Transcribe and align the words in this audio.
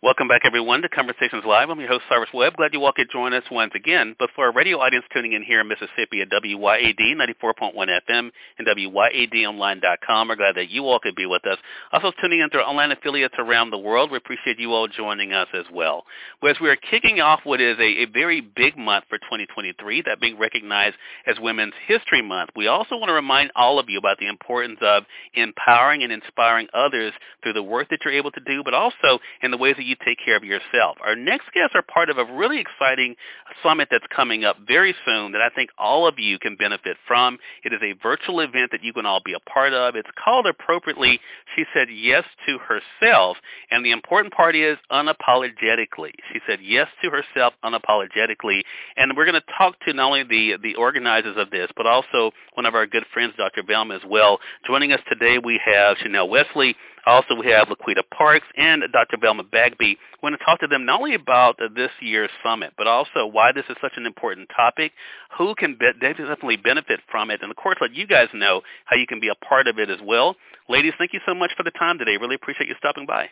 Welcome 0.00 0.28
back, 0.28 0.42
everyone, 0.44 0.80
to 0.82 0.88
Conversations 0.88 1.42
Live. 1.44 1.70
I'm 1.70 1.80
your 1.80 1.88
host, 1.88 2.04
Cyrus 2.08 2.28
Webb. 2.32 2.54
Glad 2.56 2.72
you 2.72 2.84
all 2.84 2.92
could 2.92 3.10
join 3.10 3.34
us 3.34 3.42
once 3.50 3.72
again. 3.74 4.14
But 4.16 4.30
for 4.36 4.44
our 4.44 4.52
radio 4.52 4.78
audience 4.78 5.04
tuning 5.12 5.32
in 5.32 5.42
here 5.42 5.60
in 5.60 5.66
Mississippi 5.66 6.20
at 6.20 6.30
WYAD 6.30 7.16
94.1 7.16 7.74
FM 7.74 8.30
and 8.58 8.68
WYADonline.com, 8.68 10.28
we're 10.28 10.36
glad 10.36 10.54
that 10.54 10.70
you 10.70 10.84
all 10.84 11.00
could 11.00 11.16
be 11.16 11.26
with 11.26 11.44
us. 11.48 11.58
Also 11.90 12.12
tuning 12.20 12.38
in 12.38 12.48
through 12.48 12.60
online 12.60 12.92
affiliates 12.92 13.34
around 13.38 13.70
the 13.70 13.78
world, 13.78 14.12
we 14.12 14.18
appreciate 14.18 14.60
you 14.60 14.72
all 14.72 14.86
joining 14.86 15.32
us 15.32 15.48
as 15.52 15.64
well. 15.72 16.04
Well, 16.40 16.52
as 16.52 16.60
we 16.60 16.68
are 16.68 16.76
kicking 16.76 17.18
off 17.18 17.40
what 17.42 17.60
is 17.60 17.76
a, 17.80 18.02
a 18.02 18.04
very 18.04 18.40
big 18.40 18.78
month 18.78 19.06
for 19.08 19.18
2023, 19.18 20.02
that 20.02 20.20
being 20.20 20.38
recognized 20.38 20.94
as 21.26 21.40
Women's 21.40 21.74
History 21.88 22.22
Month, 22.22 22.50
we 22.54 22.68
also 22.68 22.96
want 22.96 23.08
to 23.08 23.14
remind 23.14 23.50
all 23.56 23.80
of 23.80 23.90
you 23.90 23.98
about 23.98 24.18
the 24.20 24.28
importance 24.28 24.78
of 24.80 25.02
empowering 25.34 26.04
and 26.04 26.12
inspiring 26.12 26.68
others 26.72 27.12
through 27.42 27.54
the 27.54 27.64
work 27.64 27.88
that 27.90 27.98
you're 28.04 28.14
able 28.14 28.30
to 28.30 28.40
do, 28.46 28.62
but 28.62 28.74
also 28.74 29.18
in 29.42 29.50
the 29.50 29.58
ways 29.58 29.74
that 29.76 29.87
you 29.88 29.96
take 30.04 30.18
care 30.24 30.36
of 30.36 30.44
yourself. 30.44 30.98
Our 31.04 31.16
next 31.16 31.52
guests 31.52 31.74
are 31.74 31.82
part 31.82 32.10
of 32.10 32.18
a 32.18 32.24
really 32.24 32.60
exciting 32.60 33.16
summit 33.62 33.88
that's 33.90 34.06
coming 34.14 34.44
up 34.44 34.56
very 34.66 34.94
soon 35.04 35.32
that 35.32 35.40
I 35.40 35.48
think 35.48 35.70
all 35.78 36.06
of 36.06 36.18
you 36.18 36.38
can 36.38 36.56
benefit 36.56 36.96
from. 37.06 37.38
It 37.64 37.72
is 37.72 37.80
a 37.82 37.94
virtual 38.02 38.40
event 38.40 38.70
that 38.72 38.84
you 38.84 38.92
can 38.92 39.06
all 39.06 39.20
be 39.24 39.32
a 39.32 39.50
part 39.50 39.72
of. 39.72 39.96
It's 39.96 40.08
called 40.22 40.46
appropriately, 40.46 41.20
she 41.56 41.64
said 41.74 41.88
yes 41.90 42.24
to 42.46 42.58
herself. 42.58 43.36
And 43.70 43.84
the 43.84 43.92
important 43.92 44.34
part 44.34 44.54
is 44.54 44.76
unapologetically. 44.92 46.12
She 46.32 46.40
said 46.46 46.58
yes 46.62 46.88
to 47.02 47.10
herself 47.10 47.54
unapologetically. 47.64 48.62
And 48.96 49.16
we're 49.16 49.24
going 49.24 49.40
to 49.40 49.52
talk 49.56 49.80
to 49.86 49.92
not 49.92 50.06
only 50.06 50.24
the, 50.24 50.58
the 50.62 50.74
organizers 50.74 51.36
of 51.36 51.50
this, 51.50 51.70
but 51.76 51.86
also 51.86 52.32
one 52.54 52.66
of 52.66 52.74
our 52.74 52.86
good 52.86 53.04
friends, 53.12 53.34
Dr. 53.36 53.62
Velma, 53.66 53.96
as 53.96 54.02
well. 54.06 54.38
Joining 54.66 54.92
us 54.92 55.00
today, 55.08 55.38
we 55.38 55.60
have 55.64 55.96
Chanelle 55.98 56.28
Wesley, 56.28 56.76
also, 57.08 57.34
we 57.34 57.46
have 57.50 57.68
Laquita 57.68 58.02
Parks 58.16 58.46
and 58.56 58.82
Dr. 58.92 59.16
Velma 59.20 59.42
Bagby. 59.42 59.96
We're 60.22 60.30
going 60.30 60.38
to 60.38 60.44
talk 60.44 60.60
to 60.60 60.66
them 60.66 60.84
not 60.84 61.00
only 61.00 61.14
about 61.14 61.58
this 61.74 61.90
year's 62.00 62.30
summit, 62.42 62.74
but 62.76 62.86
also 62.86 63.26
why 63.26 63.52
this 63.52 63.64
is 63.68 63.76
such 63.80 63.92
an 63.96 64.06
important 64.06 64.50
topic, 64.54 64.92
who 65.36 65.54
can 65.54 65.76
be- 65.78 65.92
definitely 66.00 66.56
benefit 66.56 67.00
from 67.10 67.30
it, 67.30 67.40
and 67.42 67.50
of 67.50 67.56
course, 67.56 67.76
let 67.80 67.94
you 67.94 68.06
guys 68.06 68.28
know 68.34 68.62
how 68.84 68.96
you 68.96 69.06
can 69.06 69.20
be 69.20 69.28
a 69.28 69.34
part 69.44 69.66
of 69.66 69.78
it 69.78 69.90
as 69.90 69.98
well. 70.04 70.36
Ladies, 70.68 70.92
thank 70.98 71.12
you 71.12 71.20
so 71.26 71.34
much 71.34 71.52
for 71.56 71.62
the 71.62 71.70
time 71.72 71.98
today. 71.98 72.16
Really 72.16 72.34
appreciate 72.34 72.68
you 72.68 72.74
stopping 72.78 73.06
by. 73.06 73.28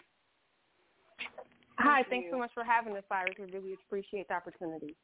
Hi, 1.79 2.03
thanks 2.09 2.29
so 2.31 2.39
much 2.39 2.51
for 2.55 2.65
having 2.65 2.97
us, 2.97 3.05
Cyrus. 3.09 3.35
We 3.39 3.53
really 3.53 3.77
appreciate 3.87 4.29
the 4.29 4.35
opportunity. 4.35 4.97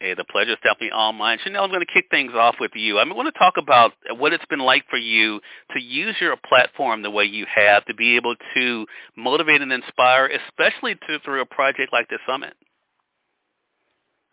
Hey, 0.00 0.14
the 0.14 0.24
pleasure 0.24 0.50
is 0.50 0.56
definitely 0.56 0.90
all 0.90 1.12
mine. 1.12 1.38
Chanelle, 1.38 1.62
I'm 1.62 1.70
going 1.70 1.80
to 1.80 1.92
kick 1.92 2.06
things 2.10 2.32
off 2.34 2.56
with 2.60 2.72
you. 2.74 2.98
I 2.98 3.04
want 3.04 3.32
to 3.32 3.38
talk 3.38 3.54
about 3.56 3.92
what 4.18 4.32
it's 4.32 4.44
been 4.46 4.58
like 4.60 4.84
for 4.90 4.98
you 4.98 5.40
to 5.72 5.80
use 5.80 6.16
your 6.20 6.36
platform 6.46 7.02
the 7.02 7.10
way 7.10 7.24
you 7.24 7.46
have 7.54 7.84
to 7.86 7.94
be 7.94 8.16
able 8.16 8.34
to 8.54 8.86
motivate 9.16 9.62
and 9.62 9.72
inspire, 9.72 10.26
especially 10.26 10.96
to, 11.06 11.20
through 11.24 11.40
a 11.40 11.46
project 11.46 11.92
like 11.92 12.08
the 12.08 12.18
summit. 12.26 12.54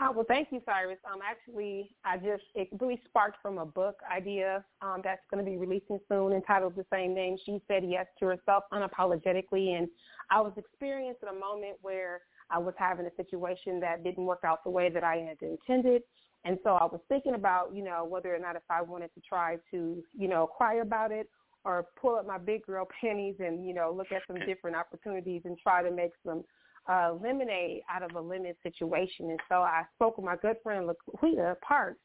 Oh, 0.04 0.12
well, 0.12 0.26
thank 0.28 0.48
you, 0.52 0.62
Cyrus. 0.66 0.98
Um, 1.06 1.20
actually, 1.24 1.92
I 2.04 2.18
just 2.18 2.42
it 2.56 2.70
really 2.80 3.00
sparked 3.06 3.38
from 3.40 3.60
a 3.60 3.66
book 3.66 3.98
idea 4.12 4.66
um, 4.82 5.02
that's 5.04 5.22
going 5.30 5.46
to 5.46 5.50
be 5.50 5.58
releasing 5.58 6.00
soon, 6.10 6.34
entitled 6.34 6.76
the 6.76 6.86
same 6.92 7.14
name. 7.14 7.38
She 7.46 7.62
said 7.68 7.84
yes 7.88 8.08
to 8.20 8.26
herself 8.26 8.64
unapologetically, 8.74 9.78
and 9.78 9.88
I 10.32 10.42
was 10.42 10.54
experiencing 10.58 11.30
a 11.30 11.34
moment 11.34 11.78
where 11.84 12.22
I 12.52 12.58
was 12.58 12.74
having 12.78 13.06
a 13.06 13.16
situation 13.16 13.80
that 13.80 14.04
didn't 14.04 14.26
work 14.26 14.42
out 14.46 14.64
the 14.64 14.70
way 14.70 14.90
that 14.90 15.04
I 15.04 15.18
had 15.18 15.38
intended. 15.42 16.04
And 16.44 16.58
so 16.64 16.72
I 16.72 16.86
was 16.86 17.00
thinking 17.08 17.36
about, 17.36 17.74
you 17.74 17.84
know, 17.84 18.06
whether 18.06 18.34
or 18.34 18.40
not 18.40 18.56
if 18.56 18.64
I 18.70 18.82
wanted 18.82 19.14
to 19.14 19.22
try 19.22 19.58
to, 19.72 20.04
you 20.18 20.28
know, 20.28 20.48
cry 20.48 20.76
about 20.76 21.12
it 21.12 21.30
or 21.64 21.86
pull 22.00 22.16
up 22.16 22.26
my 22.26 22.40
big 22.40 22.66
girl 22.66 22.88
panties 23.00 23.36
and, 23.40 23.66
you 23.66 23.74
know, 23.74 23.94
look 23.96 24.12
at 24.12 24.24
some 24.28 24.44
different 24.48 24.76
opportunities 24.76 25.42
and 25.46 25.58
try 25.60 25.84
to 25.84 25.92
make 25.92 26.12
some 26.26 26.44
uh, 26.90 27.14
lemonade 27.22 27.82
out 27.90 28.02
of 28.02 28.16
a 28.16 28.20
lemon 28.20 28.56
situation. 28.64 29.30
And 29.30 29.40
so 29.48 29.56
I 29.56 29.84
spoke 29.96 30.18
with 30.18 30.26
my 30.26 30.36
good 30.36 30.58
friend 30.64 30.90
Laquita 30.90 31.56
Parks, 31.62 32.00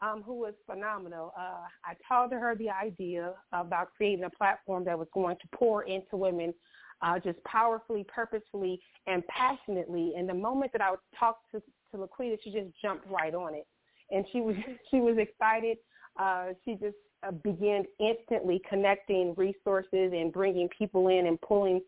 um, 0.00 0.22
who 0.22 0.34
was 0.34 0.54
phenomenal. 0.66 1.32
Uh, 1.36 1.64
I 1.84 1.94
told 2.08 2.32
her 2.32 2.54
the 2.54 2.70
idea 2.70 3.32
about 3.52 3.88
creating 3.96 4.24
a 4.24 4.30
platform 4.30 4.84
that 4.84 4.96
was 4.96 5.08
going 5.12 5.36
to 5.36 5.48
pour 5.52 5.82
into 5.82 6.16
women 6.16 6.54
uh, 7.02 7.18
just 7.18 7.42
powerfully, 7.44 8.04
purposefully, 8.08 8.80
and 9.06 9.22
passionately. 9.26 10.12
And 10.16 10.28
the 10.28 10.34
moment 10.34 10.72
that 10.72 10.80
I 10.80 10.90
would 10.90 11.00
talk 11.18 11.38
to, 11.52 11.60
to 11.60 11.96
Laquita, 11.96 12.38
she 12.42 12.50
just 12.50 12.68
jumped 12.80 13.06
right 13.10 13.34
on 13.34 13.54
it, 13.54 13.66
and 14.10 14.24
she 14.32 14.40
was 14.40 14.56
she 14.90 15.00
was 15.00 15.16
excited. 15.18 15.78
Uh, 16.18 16.48
she 16.64 16.72
just 16.74 16.96
uh, 17.26 17.32
began 17.32 17.84
instantly 17.98 18.60
connecting 18.68 19.34
resources 19.36 20.12
and 20.14 20.32
bringing 20.32 20.68
people 20.76 21.08
in 21.08 21.26
and 21.26 21.40
pulling 21.40 21.80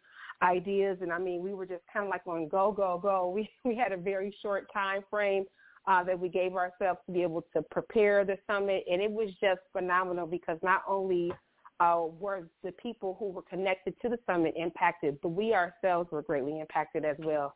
ideas. 0.42 0.98
And 1.00 1.12
I 1.12 1.18
mean, 1.18 1.42
we 1.42 1.54
were 1.54 1.66
just 1.66 1.82
kind 1.92 2.06
of 2.06 2.10
like 2.10 2.26
on 2.26 2.48
go, 2.48 2.72
go, 2.72 2.98
go. 3.02 3.30
We 3.34 3.48
we 3.64 3.76
had 3.76 3.92
a 3.92 3.96
very 3.96 4.34
short 4.42 4.66
time 4.72 5.02
frame. 5.10 5.44
Uh, 5.86 6.02
that 6.02 6.18
we 6.18 6.30
gave 6.30 6.54
ourselves 6.54 6.98
to 7.04 7.12
be 7.12 7.20
able 7.20 7.44
to 7.54 7.60
prepare 7.70 8.24
the 8.24 8.38
summit, 8.46 8.82
and 8.90 9.02
it 9.02 9.10
was 9.10 9.28
just 9.38 9.60
phenomenal 9.70 10.26
because 10.26 10.58
not 10.62 10.80
only 10.88 11.30
uh, 11.80 12.02
were 12.20 12.48
the 12.62 12.72
people 12.72 13.16
who 13.18 13.30
were 13.30 13.42
connected 13.42 13.94
to 14.02 14.08
the 14.08 14.18
summit 14.26 14.54
impacted, 14.56 15.18
but 15.22 15.30
we 15.30 15.54
ourselves 15.54 16.10
were 16.10 16.22
greatly 16.22 16.60
impacted 16.60 17.04
as 17.04 17.16
well. 17.18 17.54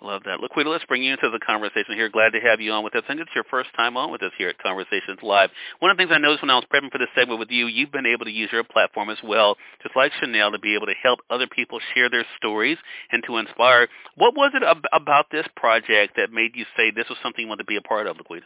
Love 0.00 0.22
that. 0.24 0.38
Laquita, 0.38 0.66
let's 0.66 0.84
bring 0.84 1.02
you 1.02 1.10
into 1.10 1.28
the 1.28 1.40
conversation 1.40 1.94
here. 1.94 2.08
Glad 2.08 2.30
to 2.30 2.40
have 2.40 2.60
you 2.60 2.70
on 2.70 2.84
with 2.84 2.94
us. 2.94 3.02
I 3.04 3.08
think 3.08 3.20
it's 3.20 3.34
your 3.34 3.44
first 3.50 3.70
time 3.76 3.96
on 3.96 4.12
with 4.12 4.22
us 4.22 4.30
here 4.38 4.48
at 4.48 4.58
Conversations 4.58 5.18
Live. 5.24 5.50
One 5.80 5.90
of 5.90 5.96
the 5.96 6.02
things 6.02 6.12
I 6.14 6.18
noticed 6.18 6.42
when 6.42 6.50
I 6.50 6.54
was 6.54 6.64
prepping 6.72 6.92
for 6.92 6.98
this 6.98 7.08
segment 7.16 7.40
with 7.40 7.50
you, 7.50 7.66
you've 7.66 7.90
been 7.90 8.06
able 8.06 8.24
to 8.24 8.30
use 8.30 8.48
your 8.52 8.62
platform 8.62 9.10
as 9.10 9.18
well, 9.24 9.56
just 9.82 9.96
like 9.96 10.12
Chanelle, 10.22 10.52
to 10.52 10.58
be 10.60 10.76
able 10.76 10.86
to 10.86 10.94
help 11.02 11.18
other 11.30 11.48
people 11.48 11.80
share 11.94 12.08
their 12.08 12.24
stories 12.36 12.78
and 13.10 13.24
to 13.26 13.38
inspire. 13.38 13.88
What 14.14 14.36
was 14.36 14.52
it 14.54 14.62
ab- 14.62 14.86
about 14.92 15.32
this 15.32 15.46
project 15.56 16.14
that 16.16 16.30
made 16.30 16.54
you 16.54 16.64
say 16.76 16.92
this 16.92 17.08
was 17.08 17.18
something 17.20 17.42
you 17.42 17.48
wanted 17.48 17.64
to 17.64 17.66
be 17.66 17.76
a 17.76 17.82
part 17.82 18.06
of, 18.06 18.18
Laquita? 18.18 18.42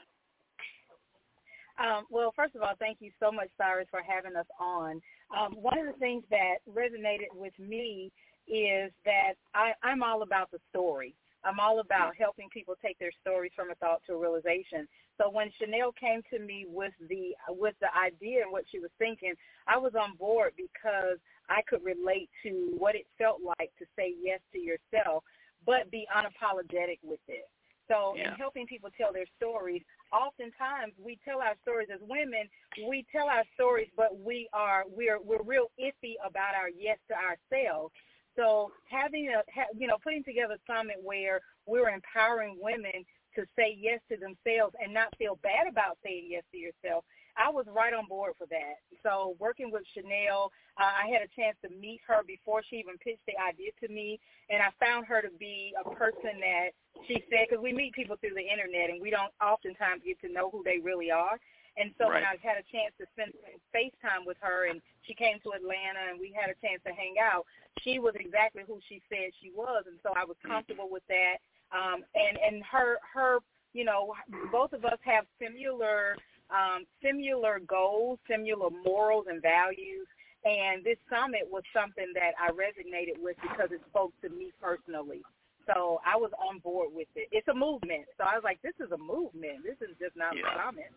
Um, 1.83 2.05
well, 2.11 2.33
first 2.37 2.55
of 2.55 2.63
all, 2.63 2.75
thank 2.79 2.99
you 3.01 3.11
so 3.19 3.33
much, 3.33 3.49
Cyrus, 3.59 3.89
for 3.91 4.01
having 4.07 4.37
us 4.37 4.47
on. 4.61 5.01
Um, 5.37 5.55
one 5.55 5.79
of 5.79 5.87
the 5.87 5.99
things 5.99 6.23
that 6.31 6.59
resonated 6.71 7.35
with 7.35 7.59
me 7.59 8.13
is 8.47 8.93
that 9.05 9.35
I, 9.55 9.73
I'm 9.83 10.03
all 10.03 10.23
about 10.23 10.51
the 10.53 10.59
story. 10.71 11.15
I'm 11.45 11.59
all 11.59 11.81
about 11.81 12.15
helping 12.17 12.49
people 12.51 12.75
take 12.81 12.99
their 13.01 13.11
stories 13.21 13.51
from 13.57 13.71
a 13.71 13.75
thought 13.77 14.03
to 14.07 14.15
a 14.15 14.21
realization. 14.21 14.87
So 15.19 15.29
when 15.29 15.51
Chanelle 15.61 15.95
came 15.99 16.23
to 16.33 16.39
me 16.39 16.67
with 16.69 16.93
the 17.09 17.35
with 17.49 17.75
the 17.81 17.89
idea 17.99 18.43
and 18.43 18.53
what 18.53 18.65
she 18.71 18.79
was 18.79 18.91
thinking, 18.99 19.35
I 19.67 19.77
was 19.77 19.93
on 20.01 20.17
board 20.17 20.53
because 20.57 21.19
I 21.49 21.63
could 21.69 21.85
relate 21.85 22.31
to 22.45 22.75
what 22.79 22.95
it 22.95 23.07
felt 23.19 23.41
like 23.43 23.73
to 23.81 23.87
say 23.97 24.15
yes 24.23 24.39
to 24.53 24.59
yourself, 24.59 25.25
but 25.67 25.91
be 25.91 26.07
unapologetic 26.15 26.99
with 27.03 27.21
it. 27.27 27.49
So 27.89 28.15
yeah. 28.17 28.31
in 28.31 28.35
helping 28.35 28.67
people 28.67 28.91
tell 28.97 29.13
their 29.13 29.27
stories, 29.37 29.83
oftentimes 30.13 30.93
we 31.03 31.19
tell 31.25 31.41
our 31.41 31.55
stories 31.63 31.89
as 31.93 32.01
women. 32.03 32.49
We 32.89 33.05
tell 33.13 33.29
our 33.29 33.45
stories, 33.55 33.89
but 33.97 34.19
we 34.19 34.49
are 34.53 34.85
we're 34.89 35.21
we're 35.21 35.43
real 35.43 35.71
iffy 35.81 36.15
about 36.25 36.55
our 36.55 36.69
yes 36.69 36.99
to 37.09 37.15
ourselves. 37.15 37.93
So 38.37 38.73
having 38.89 39.29
a 39.29 39.43
you 39.77 39.87
know 39.87 39.99
putting 40.03 40.25
together 40.25 40.55
a 40.55 40.73
summit 40.73 40.97
where 41.03 41.41
we're 41.67 41.91
empowering 41.91 42.57
women 42.61 43.05
to 43.35 43.45
say 43.57 43.77
yes 43.79 44.01
to 44.11 44.17
themselves 44.17 44.75
and 44.83 44.93
not 44.93 45.09
feel 45.17 45.39
bad 45.43 45.67
about 45.69 45.99
saying 46.05 46.29
yes 46.29 46.45
to 46.53 46.59
yourself 46.59 47.05
I 47.37 47.51
was 47.51 47.67
right 47.69 47.93
on 47.93 48.07
board 48.07 48.35
for 48.37 48.47
that. 48.49 48.81
So 49.03 49.37
working 49.39 49.71
with 49.71 49.83
Chanelle, 49.97 50.51
uh, 50.79 50.93
I 50.93 51.09
had 51.09 51.23
a 51.23 51.31
chance 51.35 51.57
to 51.65 51.71
meet 51.75 52.01
her 52.07 52.23
before 52.27 52.63
she 52.69 52.77
even 52.77 52.99
pitched 52.99 53.25
the 53.27 53.37
idea 53.41 53.73
to 53.81 53.89
me, 53.93 54.21
and 54.51 54.63
I 54.63 54.71
found 54.79 55.07
her 55.07 55.23
to 55.23 55.31
be 55.39 55.75
a 55.81 55.89
person 55.91 56.41
that 56.41 56.71
she 57.09 57.25
said, 57.31 57.49
because 57.49 57.63
we 57.63 57.73
meet 57.73 57.93
people 57.95 58.17
through 58.21 58.37
the 58.37 58.45
internet 58.45 58.91
and 58.91 59.01
we 59.01 59.11
don't 59.11 59.33
oftentimes 59.41 60.03
get 60.05 60.21
to 60.21 60.33
know 60.33 60.51
who 60.51 60.63
they 60.63 60.79
really 60.79 61.11
are. 61.11 61.41
And 61.77 61.91
so 61.97 62.05
right. 62.05 62.21
when 62.21 62.25
I 62.25 62.37
had 62.45 62.61
a 62.61 62.67
chance 62.69 62.93
to 63.01 63.09
spend 63.17 63.33
FaceTime 63.73 64.29
with 64.29 64.37
her 64.41 64.69
and 64.69 64.81
she 65.09 65.15
came 65.15 65.41
to 65.41 65.57
Atlanta 65.57 66.13
and 66.13 66.21
we 66.21 66.29
had 66.37 66.53
a 66.53 66.59
chance 66.61 66.85
to 66.85 66.93
hang 66.93 67.17
out, 67.17 67.49
she 67.81 67.99
was 67.99 68.13
exactly 68.21 68.63
who 68.67 68.79
she 68.89 69.01
said 69.09 69.33
she 69.41 69.51
was. 69.57 69.85
And 69.89 69.97
so 70.03 70.13
I 70.13 70.25
was 70.29 70.37
mm-hmm. 70.45 70.53
comfortable 70.53 70.89
with 70.93 71.03
that. 71.09 71.41
Um, 71.73 72.05
and, 72.13 72.37
and 72.37 72.63
her, 72.69 73.01
her, 73.15 73.39
you 73.73 73.85
know, 73.89 74.13
both 74.53 74.75
of 74.75 74.85
us 74.85 75.01
have 75.01 75.25
similar 75.41 76.17
um, 76.53 76.85
similar 77.03 77.61
goals, 77.67 78.19
similar 78.29 78.71
morals 78.85 79.27
and 79.29 79.41
values. 79.43 80.07
And 80.45 80.85
this 80.85 80.99
summit 81.09 81.47
was 81.51 81.63
something 81.73 82.13
that 82.15 82.35
I 82.37 82.51
resonated 82.51 83.23
with 83.23 83.37
because 83.41 83.71
it 83.71 83.81
spoke 83.89 84.13
to 84.23 84.29
me 84.29 84.53
personally. 84.61 85.23
So 85.67 86.01
I 86.05 86.17
was 86.17 86.31
on 86.35 86.59
board 86.59 86.91
with 86.93 87.07
it. 87.15 87.29
It's 87.31 87.47
a 87.49 87.55
movement. 87.55 88.11
So 88.19 88.25
I 88.25 88.35
was 88.35 88.43
like, 88.43 88.61
this 88.63 88.75
is 88.83 88.91
a 88.91 88.99
movement. 88.99 89.63
This 89.63 89.79
is 89.79 89.95
just 90.03 90.17
not 90.17 90.35
yeah. 90.35 90.51
a 90.51 90.67
summit. 90.67 90.91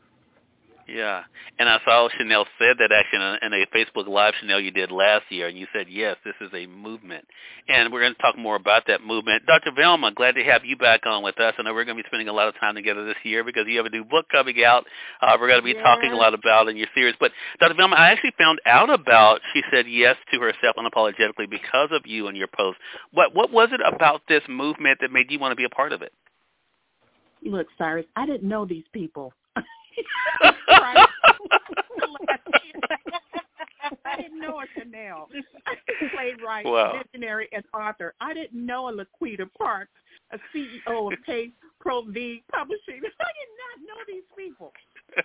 Yeah, 0.88 1.24
and 1.58 1.68
I 1.68 1.80
saw 1.84 2.08
Chanelle 2.10 2.46
said 2.60 2.78
that 2.78 2.92
actually 2.92 3.40
in 3.42 3.54
a 3.54 3.66
Facebook 3.76 4.08
Live, 4.08 4.36
Chanelle, 4.36 4.64
you 4.64 4.70
did 4.70 4.92
last 4.92 5.24
year, 5.30 5.48
and 5.48 5.58
you 5.58 5.66
said, 5.74 5.88
yes, 5.90 6.16
this 6.24 6.36
is 6.42 6.50
a 6.54 6.68
movement. 6.68 7.26
And 7.68 7.92
we're 7.92 8.02
going 8.02 8.14
to 8.14 8.22
talk 8.22 8.38
more 8.38 8.56
about 8.56 8.84
that 8.88 9.04
movement. 9.04 9.48
Dr. 9.48 9.72
Velma, 9.76 10.12
glad 10.12 10.36
to 10.36 10.44
have 10.44 10.64
you 10.64 10.78
back 10.78 11.08
on 11.08 11.24
with 11.24 11.40
us. 11.40 11.56
I 11.58 11.64
know 11.64 11.74
we're 11.74 11.86
going 11.86 11.98
to 11.98 12.04
be 12.04 12.08
spending 12.08 12.28
a 12.28 12.34
lot 12.34 12.50
of 12.50 12.60
time 12.60 12.76
together 12.76 13.04
this 13.04 13.16
year 13.24 13.44
because 13.44 13.66
you 13.68 13.78
have 13.78 13.88
a 13.88 13.90
new 13.90 14.04
book 14.04 14.28
coming 14.32 14.64
out. 14.64 14.86
Uh, 15.22 15.36
we're 15.40 15.48
going 15.48 15.60
to 15.60 15.66
be 15.66 15.72
yeah. 15.72 15.82
talking 15.82 16.12
a 16.12 16.16
lot 16.16 16.36
about 16.36 16.68
in 16.68 16.78
your 16.78 16.88
series. 16.94 17.16
But 17.20 17.32
Dr. 17.60 17.74
Velma, 17.74 17.96
I 17.96 18.12
actually 18.12 18.34
found 18.38 18.60
out 18.68 18.92
about, 18.92 19.42
she 19.54 19.64
said 19.72 19.86
yes 19.90 20.18
to 20.34 20.40
herself 20.40 20.76
unapologetically 20.78 21.50
because 21.50 21.90
of 21.92 22.04
you 22.06 22.28
and 22.28 22.38
your 22.38 22.50
post. 22.56 22.78
What, 23.12 23.34
what 23.34 23.52
was 23.52 23.70
it 23.72 23.82
about 23.84 24.22
this 24.28 24.44
movement 24.48 25.00
that 25.02 25.12
made 25.12 25.32
you 25.32 25.40
want 25.40 25.52
to 25.52 25.56
be 25.56 25.66
a 25.66 25.70
part 25.70 25.94
of 25.94 26.04
it? 26.04 26.14
Look, 27.44 27.68
Cyrus, 27.78 28.06
I 28.16 28.28
didn't 28.28 28.48
know 28.48 28.66
these 28.66 28.86
people. 28.94 29.34
I 34.06 34.22
didn't 34.22 34.40
know 34.40 34.60
a 34.60 34.80
Chanelle, 34.80 35.28
playwright, 36.14 36.66
wow. 36.66 37.02
visionary, 37.12 37.48
and 37.52 37.64
author. 37.74 38.14
I 38.22 38.34
didn't 38.34 38.66
know 38.66 38.90
a 38.90 38.94
Laquita 38.94 39.48
Parks, 39.58 39.92
a 40.32 40.38
CEO 40.54 41.12
of 41.12 41.20
Pace 41.26 41.52
Pro 41.80 42.04
V 42.04 42.44
Publishing. 42.52 42.80
I 42.98 43.00
did 43.00 43.52
not 43.62 43.88
know 43.88 44.02
these 44.08 44.24
people. 44.38 44.74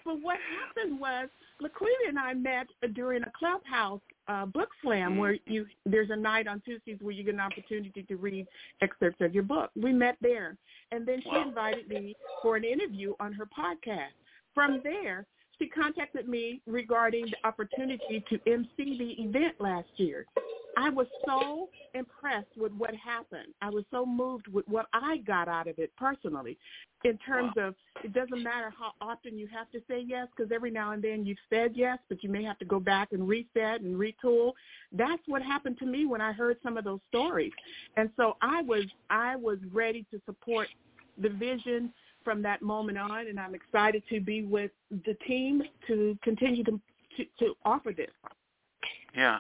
But 0.04 0.20
what 0.20 0.38
happened 0.58 1.00
was 1.00 1.28
Laquita 1.62 2.08
and 2.08 2.18
I 2.18 2.34
met 2.34 2.66
during 2.94 3.22
a 3.22 3.32
clubhouse 3.38 4.00
uh, 4.28 4.46
book 4.46 4.68
slam 4.82 5.16
where 5.16 5.36
you 5.46 5.66
there's 5.86 6.10
a 6.10 6.16
night 6.16 6.46
on 6.46 6.60
Tuesdays 6.60 6.98
where 7.00 7.12
you 7.12 7.24
get 7.24 7.34
an 7.34 7.40
opportunity 7.40 8.02
to 8.02 8.16
read 8.16 8.46
excerpts 8.82 9.20
of 9.20 9.34
your 9.34 9.42
book. 9.42 9.70
We 9.74 9.92
met 9.92 10.16
there, 10.20 10.56
and 10.92 11.06
then 11.06 11.20
she 11.22 11.30
wow. 11.30 11.48
invited 11.48 11.88
me 11.88 12.14
for 12.42 12.56
an 12.56 12.64
interview 12.64 13.14
on 13.20 13.32
her 13.32 13.46
podcast. 13.46 14.12
From 14.54 14.80
there, 14.82 15.26
she 15.58 15.68
contacted 15.68 16.28
me 16.28 16.62
regarding 16.66 17.26
the 17.26 17.46
opportunity 17.46 18.24
to 18.30 18.40
MC 18.46 18.70
the 18.76 19.22
event 19.22 19.54
last 19.60 19.88
year. 19.96 20.26
I 20.76 20.88
was 20.88 21.06
so 21.26 21.68
impressed 21.94 22.56
with 22.56 22.72
what 22.72 22.94
happened. 22.94 23.52
I 23.60 23.68
was 23.68 23.84
so 23.90 24.06
moved 24.06 24.48
with 24.48 24.66
what 24.68 24.86
I 24.92 25.18
got 25.18 25.48
out 25.48 25.68
of 25.68 25.78
it 25.78 25.92
personally 25.96 26.56
in 27.04 27.18
terms 27.18 27.52
wow. 27.56 27.68
of 27.68 27.74
it 28.04 28.12
doesn't 28.12 28.42
matter 28.42 28.72
how 28.78 28.92
often 29.00 29.36
you 29.36 29.46
have 29.48 29.70
to 29.72 29.80
say 29.88 30.02
yes 30.06 30.28
because 30.34 30.52
every 30.52 30.70
now 30.70 30.92
and 30.92 31.02
then 31.02 31.26
you've 31.26 31.38
said 31.50 31.72
yes, 31.74 31.98
but 32.08 32.22
you 32.22 32.30
may 32.30 32.42
have 32.44 32.58
to 32.58 32.64
go 32.64 32.80
back 32.80 33.12
and 33.12 33.28
reset 33.28 33.80
and 33.80 33.96
retool. 33.96 34.52
That's 34.92 35.22
what 35.26 35.42
happened 35.42 35.78
to 35.80 35.86
me 35.86 36.06
when 36.06 36.20
I 36.20 36.32
heard 36.32 36.56
some 36.62 36.76
of 36.76 36.84
those 36.84 37.00
stories. 37.08 37.52
And 37.96 38.10
so 38.16 38.36
I 38.40 38.62
was 38.62 38.84
I 39.10 39.36
was 39.36 39.58
ready 39.72 40.06
to 40.10 40.20
support 40.24 40.68
the 41.18 41.28
vision 41.28 41.92
from 42.24 42.42
that 42.42 42.62
moment 42.62 42.98
on, 42.98 43.26
and 43.26 43.38
I'm 43.38 43.54
excited 43.54 44.02
to 44.10 44.20
be 44.20 44.42
with 44.42 44.70
the 44.90 45.14
team 45.26 45.62
to 45.86 46.18
continue 46.22 46.64
to 46.64 46.80
to, 47.16 47.24
to 47.40 47.54
offer 47.64 47.92
this. 47.96 48.10
Yeah, 49.14 49.38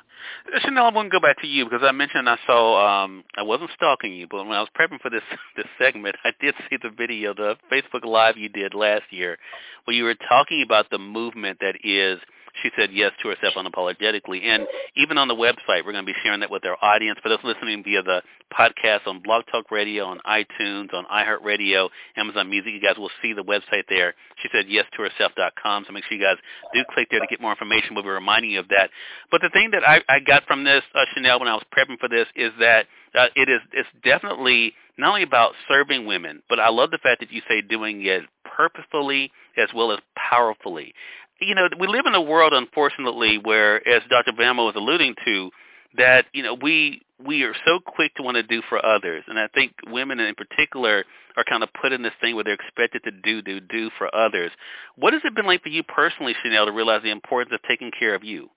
Chanelle, 0.64 0.90
I 0.90 0.94
want 0.94 1.12
to 1.12 1.16
go 1.16 1.20
back 1.20 1.40
to 1.42 1.46
you 1.46 1.64
because 1.64 1.82
I 1.84 1.92
mentioned 1.92 2.28
I 2.28 2.36
saw 2.44 3.04
um 3.04 3.22
I 3.36 3.42
wasn't 3.42 3.70
stalking 3.76 4.12
you, 4.12 4.26
but 4.28 4.44
when 4.44 4.56
I 4.56 4.60
was 4.60 4.68
prepping 4.78 5.00
for 5.00 5.10
this 5.10 5.22
this 5.56 5.66
segment, 5.78 6.16
I 6.24 6.32
did 6.40 6.54
see 6.68 6.76
the 6.82 6.90
video, 6.90 7.34
the 7.34 7.56
Facebook 7.70 8.04
Live 8.04 8.36
you 8.36 8.48
did 8.48 8.74
last 8.74 9.04
year, 9.10 9.38
where 9.84 9.96
you 9.96 10.04
were 10.04 10.16
talking 10.28 10.62
about 10.62 10.90
the 10.90 10.98
movement 10.98 11.58
that 11.60 11.76
is 11.84 12.18
she 12.62 12.70
said 12.76 12.90
yes 12.92 13.12
to 13.22 13.28
herself 13.28 13.54
unapologetically. 13.54 14.44
And 14.44 14.66
even 14.96 15.18
on 15.18 15.28
the 15.28 15.34
website, 15.34 15.84
we're 15.84 15.92
going 15.92 16.06
to 16.06 16.12
be 16.12 16.18
sharing 16.22 16.40
that 16.40 16.50
with 16.50 16.64
our 16.64 16.76
audience. 16.82 17.18
For 17.22 17.28
those 17.28 17.38
listening 17.44 17.82
via 17.84 18.02
the 18.02 18.22
podcast 18.56 19.06
on 19.06 19.20
Blog 19.22 19.44
Talk 19.50 19.70
Radio, 19.70 20.04
on 20.04 20.20
iTunes, 20.26 20.92
on 20.92 21.04
iHeartRadio, 21.06 21.88
Amazon 22.16 22.50
Music, 22.50 22.72
you 22.72 22.80
guys 22.80 22.96
will 22.98 23.10
see 23.22 23.32
the 23.32 23.44
website 23.44 23.84
there. 23.88 24.14
She 24.42 24.48
said 24.52 24.66
yes 24.68 24.84
to 24.96 25.02
herself.com. 25.02 25.84
So 25.86 25.92
make 25.92 26.04
sure 26.04 26.16
you 26.16 26.24
guys 26.24 26.36
do 26.74 26.80
click 26.94 27.08
there 27.10 27.20
to 27.20 27.26
get 27.28 27.40
more 27.40 27.52
information. 27.52 27.94
We'll 27.94 28.04
be 28.04 28.10
reminding 28.10 28.50
you 28.52 28.60
of 28.60 28.68
that. 28.68 28.90
But 29.30 29.40
the 29.42 29.50
thing 29.50 29.70
that 29.72 29.86
I, 29.86 30.02
I 30.08 30.20
got 30.20 30.44
from 30.46 30.64
this, 30.64 30.82
uh, 30.94 31.04
Chanelle, 31.16 31.40
when 31.40 31.48
I 31.48 31.54
was 31.54 31.64
prepping 31.76 31.98
for 31.98 32.08
this, 32.08 32.26
is 32.36 32.52
that 32.60 32.86
uh, 33.14 33.26
it 33.34 33.48
is 33.48 33.60
it's 33.72 33.88
definitely 34.04 34.72
not 34.96 35.08
only 35.08 35.22
about 35.22 35.52
serving 35.68 36.06
women, 36.06 36.42
but 36.48 36.60
I 36.60 36.68
love 36.68 36.90
the 36.90 36.98
fact 36.98 37.20
that 37.20 37.32
you 37.32 37.42
say 37.48 37.60
doing 37.60 38.04
it 38.04 38.22
purposefully 38.44 39.32
as 39.56 39.68
well 39.74 39.90
as 39.90 39.98
powerfully 40.16 40.94
you 41.40 41.54
know, 41.54 41.68
we 41.78 41.86
live 41.86 42.06
in 42.06 42.14
a 42.14 42.20
world, 42.20 42.52
unfortunately, 42.52 43.38
where, 43.38 43.86
as 43.86 44.02
Dr. 44.08 44.32
Velma 44.36 44.64
was 44.64 44.74
alluding 44.76 45.14
to, 45.24 45.50
that 45.96 46.26
you 46.32 46.42
know 46.42 46.54
we 46.54 47.02
we 47.24 47.42
are 47.42 47.54
so 47.66 47.80
quick 47.84 48.14
to 48.14 48.22
want 48.22 48.36
to 48.36 48.42
do 48.42 48.62
for 48.68 48.84
others, 48.84 49.24
and 49.26 49.38
I 49.38 49.48
think 49.48 49.72
women 49.86 50.20
in 50.20 50.34
particular 50.34 51.04
are 51.36 51.44
kind 51.44 51.62
of 51.62 51.68
put 51.80 51.92
in 51.92 52.02
this 52.02 52.12
thing 52.20 52.34
where 52.34 52.44
they're 52.44 52.54
expected 52.54 53.02
to 53.04 53.10
do 53.10 53.42
do 53.42 53.60
do 53.60 53.90
for 53.98 54.14
others. 54.14 54.50
What 54.96 55.12
has 55.12 55.22
it 55.24 55.34
been 55.34 55.46
like 55.46 55.62
for 55.62 55.68
you 55.68 55.82
personally, 55.82 56.34
Chanelle, 56.44 56.66
to 56.66 56.72
realize 56.72 57.02
the 57.02 57.10
importance 57.10 57.52
of 57.52 57.60
taking 57.68 57.90
care 57.98 58.14
of 58.14 58.24
you? 58.24 58.50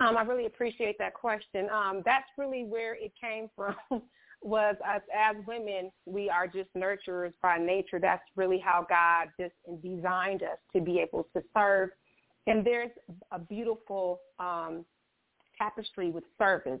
Um, 0.00 0.16
I 0.16 0.22
really 0.22 0.46
appreciate 0.46 0.98
that 0.98 1.14
question. 1.14 1.68
Um, 1.70 2.02
that's 2.04 2.26
really 2.36 2.64
where 2.64 2.94
it 2.94 3.12
came 3.20 3.48
from 3.56 3.74
was 4.44 4.76
us 4.86 5.00
as 5.12 5.36
women, 5.46 5.90
we 6.04 6.28
are 6.28 6.46
just 6.46 6.68
nurturers 6.76 7.32
by 7.42 7.58
nature. 7.58 7.98
That's 7.98 8.22
really 8.36 8.58
how 8.58 8.86
God 8.88 9.28
just 9.40 9.54
designed 9.82 10.42
us 10.42 10.58
to 10.74 10.80
be 10.82 11.00
able 11.00 11.26
to 11.34 11.42
serve. 11.56 11.90
And 12.46 12.64
there's 12.64 12.90
a 13.32 13.38
beautiful 13.38 14.20
um, 14.38 14.84
tapestry 15.58 16.10
with 16.10 16.24
service. 16.38 16.80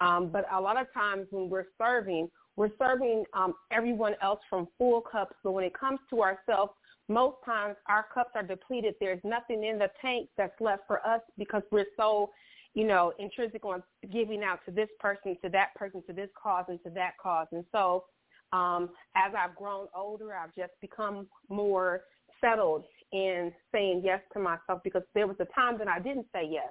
Um, 0.00 0.28
but 0.32 0.44
a 0.52 0.60
lot 0.60 0.78
of 0.78 0.92
times 0.92 1.26
when 1.30 1.48
we're 1.48 1.66
serving, 1.78 2.28
we're 2.56 2.72
serving 2.78 3.24
um, 3.32 3.54
everyone 3.70 4.14
else 4.20 4.40
from 4.50 4.66
full 4.76 5.00
cups. 5.00 5.36
But 5.44 5.52
when 5.52 5.64
it 5.64 5.78
comes 5.78 6.00
to 6.10 6.20
ourselves, 6.20 6.72
most 7.08 7.36
times 7.44 7.76
our 7.88 8.06
cups 8.12 8.30
are 8.34 8.42
depleted. 8.42 8.94
There's 8.98 9.20
nothing 9.22 9.62
in 9.62 9.78
the 9.78 9.90
tank 10.02 10.28
that's 10.36 10.58
left 10.60 10.82
for 10.88 11.06
us 11.06 11.20
because 11.38 11.62
we're 11.70 11.86
so 11.96 12.30
you 12.74 12.84
know, 12.84 13.12
intrinsic 13.18 13.64
on 13.64 13.82
giving 14.12 14.42
out 14.42 14.60
to 14.66 14.72
this 14.72 14.88
person, 14.98 15.36
to 15.42 15.48
that 15.50 15.74
person, 15.76 16.02
to 16.08 16.12
this 16.12 16.28
cause, 16.40 16.64
and 16.68 16.78
to 16.84 16.90
that 16.90 17.12
cause. 17.22 17.46
And 17.52 17.64
so 17.72 18.04
um, 18.52 18.90
as 19.16 19.32
I've 19.36 19.56
grown 19.56 19.86
older, 19.96 20.34
I've 20.34 20.54
just 20.54 20.72
become 20.80 21.26
more 21.48 22.02
settled 22.40 22.84
in 23.12 23.52
saying 23.72 24.02
yes 24.04 24.20
to 24.32 24.40
myself 24.40 24.80
because 24.82 25.02
there 25.14 25.26
was 25.26 25.36
a 25.40 25.46
time 25.46 25.78
that 25.78 25.88
I 25.88 26.00
didn't 26.00 26.26
say 26.32 26.48
yes. 26.50 26.68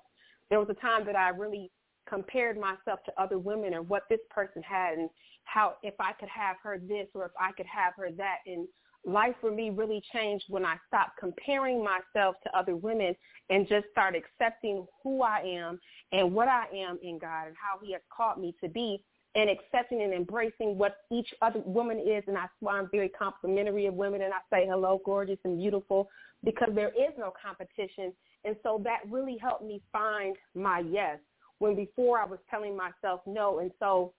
There 0.49 0.59
was 0.59 0.69
a 0.69 0.81
time 0.81 1.05
that 1.05 1.15
I 1.15 1.29
really 1.29 1.71
compared 2.07 2.57
myself 2.57 2.99
to 3.05 3.21
other 3.21 3.39
women 3.39 3.73
and 3.73 3.87
what 3.87 4.03
this 4.09 4.19
person 4.29 4.61
had 4.61 4.97
and 4.97 5.09
how 5.45 5.75
if 5.83 5.93
I 5.99 6.11
could 6.13 6.29
have 6.29 6.57
her 6.63 6.77
this 6.77 7.07
or 7.13 7.25
if 7.25 7.31
I 7.39 7.51
could 7.53 7.65
have 7.65 7.93
her 7.97 8.11
that 8.11 8.37
and 8.45 8.67
life 9.05 9.35
for 9.41 9.51
me 9.51 9.69
really 9.69 10.01
changed 10.13 10.45
when 10.47 10.65
I 10.65 10.77
stopped 10.87 11.19
comparing 11.19 11.83
myself 11.83 12.35
to 12.43 12.57
other 12.57 12.75
women 12.75 13.15
and 13.49 13.67
just 13.67 13.85
start 13.91 14.15
accepting 14.15 14.85
who 15.03 15.21
I 15.21 15.39
am 15.39 15.79
and 16.11 16.33
what 16.33 16.47
I 16.47 16.65
am 16.73 16.99
in 17.03 17.19
God 17.19 17.47
and 17.47 17.55
how 17.55 17.83
he 17.83 17.91
has 17.93 18.01
called 18.15 18.39
me 18.39 18.55
to 18.63 18.69
be 18.69 19.03
and 19.35 19.49
accepting 19.49 20.01
and 20.01 20.13
embracing 20.13 20.77
what 20.77 20.97
each 21.11 21.33
other 21.41 21.59
woman 21.65 21.99
is. 21.99 22.23
And 22.27 22.35
that's 22.35 22.53
why 22.59 22.77
I'm 22.77 22.89
very 22.91 23.09
complimentary 23.09 23.87
of 23.87 23.95
women 23.95 24.21
and 24.21 24.33
I 24.33 24.37
say 24.51 24.67
hello, 24.69 25.01
gorgeous 25.03 25.39
and 25.43 25.57
beautiful 25.57 26.09
because 26.43 26.69
there 26.73 26.89
is 26.89 27.13
no 27.17 27.33
competition. 27.43 28.13
And 28.45 28.55
so 28.63 28.79
that 28.83 28.99
really 29.09 29.37
helped 29.41 29.65
me 29.65 29.81
find 29.91 30.35
my 30.55 30.79
yes 30.79 31.17
when 31.59 31.75
before 31.75 32.19
I 32.19 32.25
was 32.25 32.39
telling 32.49 32.77
myself 32.77 33.21
no. 33.25 33.59
And 33.59 33.71
so 33.79 34.13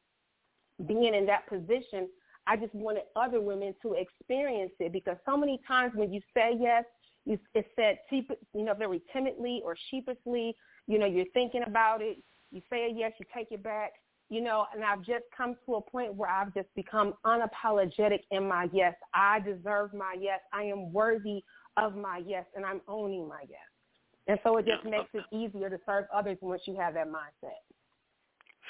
being 0.87 1.15
in 1.15 1.27
that 1.27 1.49
position, 1.49 2.09
I 2.47 2.57
just 2.57 2.75
wanted 2.75 3.05
other 3.17 3.41
women 3.41 3.75
to 3.83 3.95
experience 3.95 4.73
it 4.79 4.93
because 4.93 5.17
so 5.25 5.37
many 5.37 5.61
times 5.67 5.93
when 5.95 6.13
you 6.13 6.21
say 6.35 6.53
yes, 6.59 6.85
you, 7.25 7.39
it's 7.55 7.69
said, 7.75 7.99
you 8.11 8.65
know, 8.65 8.75
very 8.75 9.01
timidly 9.13 9.63
or 9.65 9.77
sheepishly. 9.91 10.55
You 10.87 10.99
know, 10.99 11.07
you're 11.07 11.25
thinking 11.33 11.63
about 11.67 12.03
it. 12.03 12.19
You 12.51 12.61
say 12.71 12.87
a 12.87 12.95
yes, 12.95 13.13
you 13.19 13.27
take 13.35 13.51
it 13.51 13.63
back. 13.63 13.93
You 14.31 14.41
know, 14.41 14.67
and 14.75 14.85
I've 14.85 15.03
just 15.03 15.25
come 15.37 15.55
to 15.67 15.75
a 15.77 15.81
point 15.81 16.15
where 16.15 16.31
I've 16.31 16.53
just 16.55 16.69
become 16.75 17.15
unapologetic 17.25 18.21
in 18.31 18.49
my 18.49 18.69
yes. 18.73 18.95
I 19.15 19.41
deserve 19.41 19.93
my 19.95 20.17
yes. 20.19 20.41
I 20.53 20.65
am 20.65 20.93
worthy 20.93 21.45
of 21.77 21.97
my 21.97 22.23
yes, 22.27 22.45
and 22.55 22.65
I'm 22.65 22.81
owning 22.89 23.29
my 23.29 23.43
yes. 23.49 23.61
And 24.27 24.39
so 24.43 24.57
it 24.57 24.67
just 24.67 24.85
makes 24.85 25.11
it 25.13 25.25
easier 25.31 25.69
to 25.69 25.79
serve 25.85 26.07
others 26.13 26.39
once 26.41 26.63
you 26.67 26.75
have 26.77 26.95
that 26.95 27.09
mindset. 27.09 27.61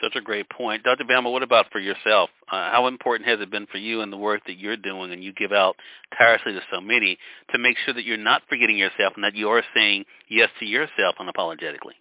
Such 0.03 0.17
a 0.17 0.21
great 0.21 0.51
point. 0.51 0.83
Dr. 0.83 1.05
Velma, 1.05 1.31
what 1.31 1.43
about 1.43 1.67
for 1.71 1.79
yourself? 1.79 2.31
Uh, 2.51 2.71
how 2.71 2.89
important 2.89 3.29
has 3.29 3.41
it 3.41 3.51
been 3.51 3.67
for 3.67 3.79
you 3.79 4.01
and 4.01 4.13
the 4.13 4.17
work 4.17 4.43
that 4.47 4.59
you're 4.59 4.77
doing 4.77 5.13
and 5.13 5.23
you 5.23 5.33
give 5.33 5.53
out 5.53 5.77
tirelessly 6.19 6.53
to 6.53 6.61
so 6.73 6.81
many 6.81 7.17
to 7.53 7.59
make 7.59 7.77
sure 7.85 7.95
that 7.95 8.05
you're 8.05 8.17
not 8.17 8.43
forgetting 8.49 8.77
yourself 8.77 9.13
and 9.15 9.25
that 9.25 9.37
you 9.37 9.49
are 9.49 9.63
saying 9.75 10.05
yes 10.29 10.49
to 10.59 10.67
yourself 10.67 11.15
unapologetically? 11.21 11.95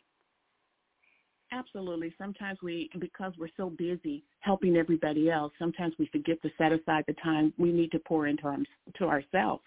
Absolutely. 1.52 2.14
Sometimes 2.18 2.58
we, 2.64 2.90
because 3.00 3.34
we're 3.38 3.48
so 3.56 3.70
busy 3.70 4.24
helping 4.40 4.76
everybody 4.76 5.30
else, 5.30 5.54
sometimes 5.60 5.94
we 6.00 6.08
forget 6.08 6.42
to 6.42 6.50
set 6.58 6.72
aside 6.72 7.04
the 7.08 7.14
time 7.24 7.54
we 7.60 7.72
need 7.72 7.92
to 7.92 8.00
pour 8.00 8.26
into 8.26 8.44
our, 8.48 8.58
to 8.98 9.06
ourselves. 9.06 9.62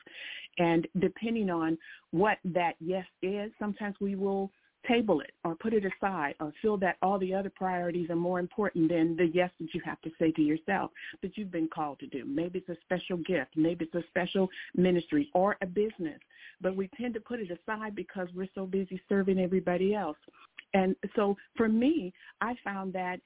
And 0.59 0.89
depending 0.99 1.49
on 1.49 1.79
what 2.11 2.39
that 2.45 2.75
yes 2.81 3.07
is, 3.23 3.53
sometimes 3.61 3.95
we 4.01 4.17
will 4.17 4.51
table 4.89 5.21
it 5.21 5.33
or 5.45 5.55
put 5.55 5.73
it 5.73 5.85
aside 5.85 6.35
or 6.41 6.53
feel 6.63 6.77
that 6.79 6.97
all 7.03 7.19
the 7.19 7.35
other 7.35 7.51
priorities 7.55 8.11
are 8.11 8.17
more 8.17 8.39
important 8.39 8.89
than 8.89 9.17
the 9.17 9.27
yes 9.33 9.51
that 9.61 9.73
you 9.75 9.81
have 9.85 10.01
to 10.03 10.11
say 10.19 10.31
to 10.33 10.43
yourself 10.43 10.91
that 11.23 11.37
you've 11.37 11.51
been 11.51 11.69
called 11.69 11.99
to 12.01 12.07
do. 12.07 12.25
Maybe 12.27 12.59
it's 12.59 12.69
a 12.69 12.81
special 12.83 13.19
gift, 13.19 13.57
maybe 13.57 13.85
it's 13.85 13.95
a 13.95 14.09
special 14.09 14.49
ministry 14.75 15.31
or 15.35 15.57
a 15.63 15.67
business, 15.67 16.21
but 16.61 16.77
we 16.77 16.89
tend 16.99 17.15
to 17.15 17.21
put 17.21 17.41
it 17.41 17.51
aside 17.51 17.95
because 17.95 18.29
we're 18.35 18.49
so 18.55 18.67
busy 18.67 19.01
serving 19.09 19.39
everybody 19.39 19.95
else. 19.95 20.19
And 20.75 20.97
so 21.15 21.37
for 21.57 21.69
me, 21.69 22.13
I 22.41 22.55
found 22.65 22.93
that 22.95 23.21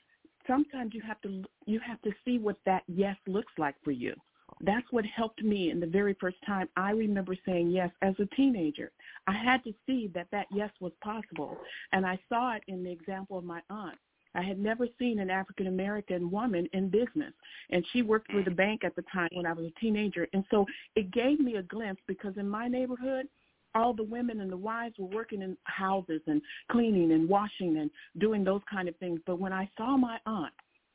sometimes 0.47 0.95
you 0.95 1.03
have 1.07 1.21
to 1.23 1.43
you 1.67 1.81
have 1.87 2.01
to 2.03 2.11
see 2.25 2.39
what 2.39 2.57
that 2.67 2.83
yes 2.89 3.17
looks 3.27 3.53
like 3.59 3.75
for 3.85 3.91
you 3.91 4.15
that's 4.61 4.87
what 4.91 5.05
helped 5.05 5.43
me 5.43 5.71
in 5.71 5.81
the 5.81 5.87
very 5.87 6.15
first 6.21 6.37
time 6.47 6.69
I 6.77 6.91
remember 6.91 7.37
saying 7.47 7.71
yes 7.71 7.91
as 8.03 8.15
a 8.19 8.27
teenager. 8.37 8.93
I 9.27 9.33
had 9.33 9.63
to 9.65 9.73
see 9.87 10.11
that 10.15 10.29
that 10.33 10.47
yes 10.53 10.71
was 10.81 10.93
possible. 11.03 11.57
And 11.93 12.07
I 12.07 12.19
saw 12.29 12.57
it 12.57 12.63
in 12.69 12.83
the 12.83 12.91
example 12.91 13.39
of 13.39 13.45
my 13.45 13.61
aunt. 13.71 13.99
I 14.35 14.43
had 14.43 14.59
never 14.59 14.87
seen 14.99 15.19
an 15.19 15.31
African 15.31 15.67
American 15.67 16.31
woman 16.31 16.69
in 16.73 16.89
business, 16.89 17.33
and 17.71 17.85
she 17.93 18.03
worked 18.03 18.31
for 18.31 18.43
the 18.43 18.51
bank 18.51 18.85
at 18.85 18.95
the 18.95 19.05
time 19.13 19.29
when 19.33 19.45
I 19.45 19.53
was 19.53 19.67
a 19.67 19.81
teenager. 19.81 20.29
And 20.33 20.45
so 20.51 20.67
it 20.95 21.11
gave 21.11 21.41
me 21.41 21.57
a 21.57 21.63
glimpse 21.63 22.03
because 22.07 22.37
in 22.37 22.49
my 22.49 22.69
neighborhood, 22.69 23.27
all 23.75 23.93
the 23.93 24.05
women 24.05 24.41
and 24.41 24.51
the 24.51 24.57
wives 24.57 24.95
were 24.99 25.07
working 25.07 25.43
in 25.43 25.57
houses 25.65 26.21
and 26.27 26.43
cleaning 26.71 27.13
and 27.13 27.29
washing 27.29 27.79
and 27.79 27.91
doing 28.19 28.45
those 28.45 28.63
kind 28.71 28.89
of 28.89 28.97
things. 28.97 29.21
But 29.27 29.41
when 29.41 29.53
I 29.53 29.69
saw 29.77 29.97
my 29.97 30.19
aunt 30.27 30.53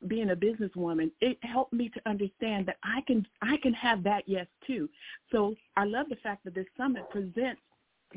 being 0.08 0.30
a 0.30 0.36
businesswoman, 0.36 1.10
it 1.20 1.38
helped 1.42 1.72
me 1.72 1.88
to 1.90 2.00
understand 2.06 2.66
that 2.66 2.76
I 2.82 3.00
can 3.06 3.26
I 3.42 3.56
can 3.62 3.72
have 3.74 4.02
that 4.04 4.24
yes 4.26 4.46
too. 4.66 4.88
So 5.32 5.54
I 5.76 5.84
love 5.84 6.06
the 6.08 6.16
fact 6.16 6.44
that 6.44 6.54
this 6.54 6.66
summit 6.76 7.08
presents 7.10 7.60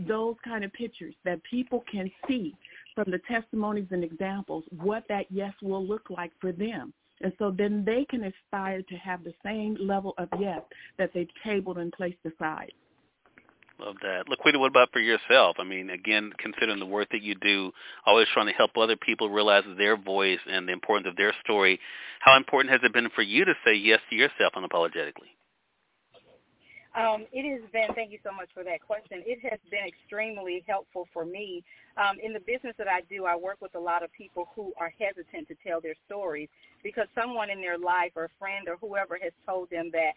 those 0.07 0.35
kind 0.43 0.63
of 0.63 0.71
pictures 0.73 1.15
that 1.25 1.41
people 1.43 1.83
can 1.91 2.11
see 2.27 2.53
from 2.95 3.11
the 3.11 3.19
testimonies 3.27 3.87
and 3.91 4.03
examples 4.03 4.63
what 4.69 5.03
that 5.09 5.25
yes 5.29 5.53
will 5.61 5.85
look 5.85 6.09
like 6.09 6.31
for 6.39 6.51
them. 6.51 6.93
And 7.21 7.33
so 7.37 7.51
then 7.51 7.83
they 7.85 8.05
can 8.09 8.23
aspire 8.23 8.81
to 8.81 8.95
have 8.95 9.23
the 9.23 9.33
same 9.43 9.77
level 9.79 10.13
of 10.17 10.29
yes 10.39 10.61
that 10.97 11.11
they've 11.13 11.27
tabled 11.43 11.77
and 11.77 11.91
placed 11.91 12.19
aside. 12.25 12.71
Love 13.79 13.95
that. 14.01 14.25
Laquita, 14.27 14.59
what 14.59 14.71
about 14.71 14.91
for 14.91 14.99
yourself? 14.99 15.55
I 15.57 15.63
mean, 15.63 15.89
again, 15.89 16.31
considering 16.37 16.79
the 16.79 16.85
work 16.85 17.07
that 17.11 17.21
you 17.21 17.35
do, 17.35 17.71
always 18.05 18.27
trying 18.33 18.47
to 18.47 18.53
help 18.53 18.71
other 18.77 18.97
people 18.97 19.29
realize 19.29 19.63
their 19.77 19.95
voice 19.95 20.39
and 20.51 20.67
the 20.67 20.73
importance 20.73 21.07
of 21.09 21.15
their 21.15 21.33
story, 21.43 21.79
how 22.19 22.35
important 22.35 22.71
has 22.73 22.81
it 22.83 22.93
been 22.93 23.09
for 23.15 23.21
you 23.21 23.45
to 23.45 23.53
say 23.65 23.73
yes 23.73 23.99
to 24.09 24.15
yourself 24.15 24.53
unapologetically? 24.55 25.31
Um, 26.97 27.27
it 27.31 27.47
has 27.47 27.61
been, 27.71 27.93
thank 27.95 28.11
you 28.11 28.17
so 28.25 28.31
much 28.35 28.49
for 28.53 28.63
that 28.63 28.81
question. 28.81 29.23
It 29.25 29.39
has 29.49 29.59
been 29.69 29.85
extremely 29.87 30.65
helpful 30.67 31.07
for 31.13 31.23
me. 31.23 31.63
Um, 31.95 32.17
in 32.21 32.33
the 32.33 32.39
business 32.39 32.73
that 32.77 32.87
I 32.87 33.01
do, 33.09 33.25
I 33.25 33.35
work 33.35 33.57
with 33.61 33.75
a 33.75 33.79
lot 33.79 34.03
of 34.03 34.11
people 34.11 34.49
who 34.55 34.73
are 34.77 34.91
hesitant 34.99 35.47
to 35.47 35.55
tell 35.65 35.79
their 35.79 35.95
stories 36.07 36.49
because 36.83 37.07
someone 37.13 37.49
in 37.49 37.61
their 37.61 37.77
life 37.77 38.11
or 38.15 38.25
a 38.25 38.35
friend 38.39 38.67
or 38.67 38.75
whoever 38.81 39.17
has 39.21 39.31
told 39.45 39.69
them 39.69 39.91
that 39.93 40.11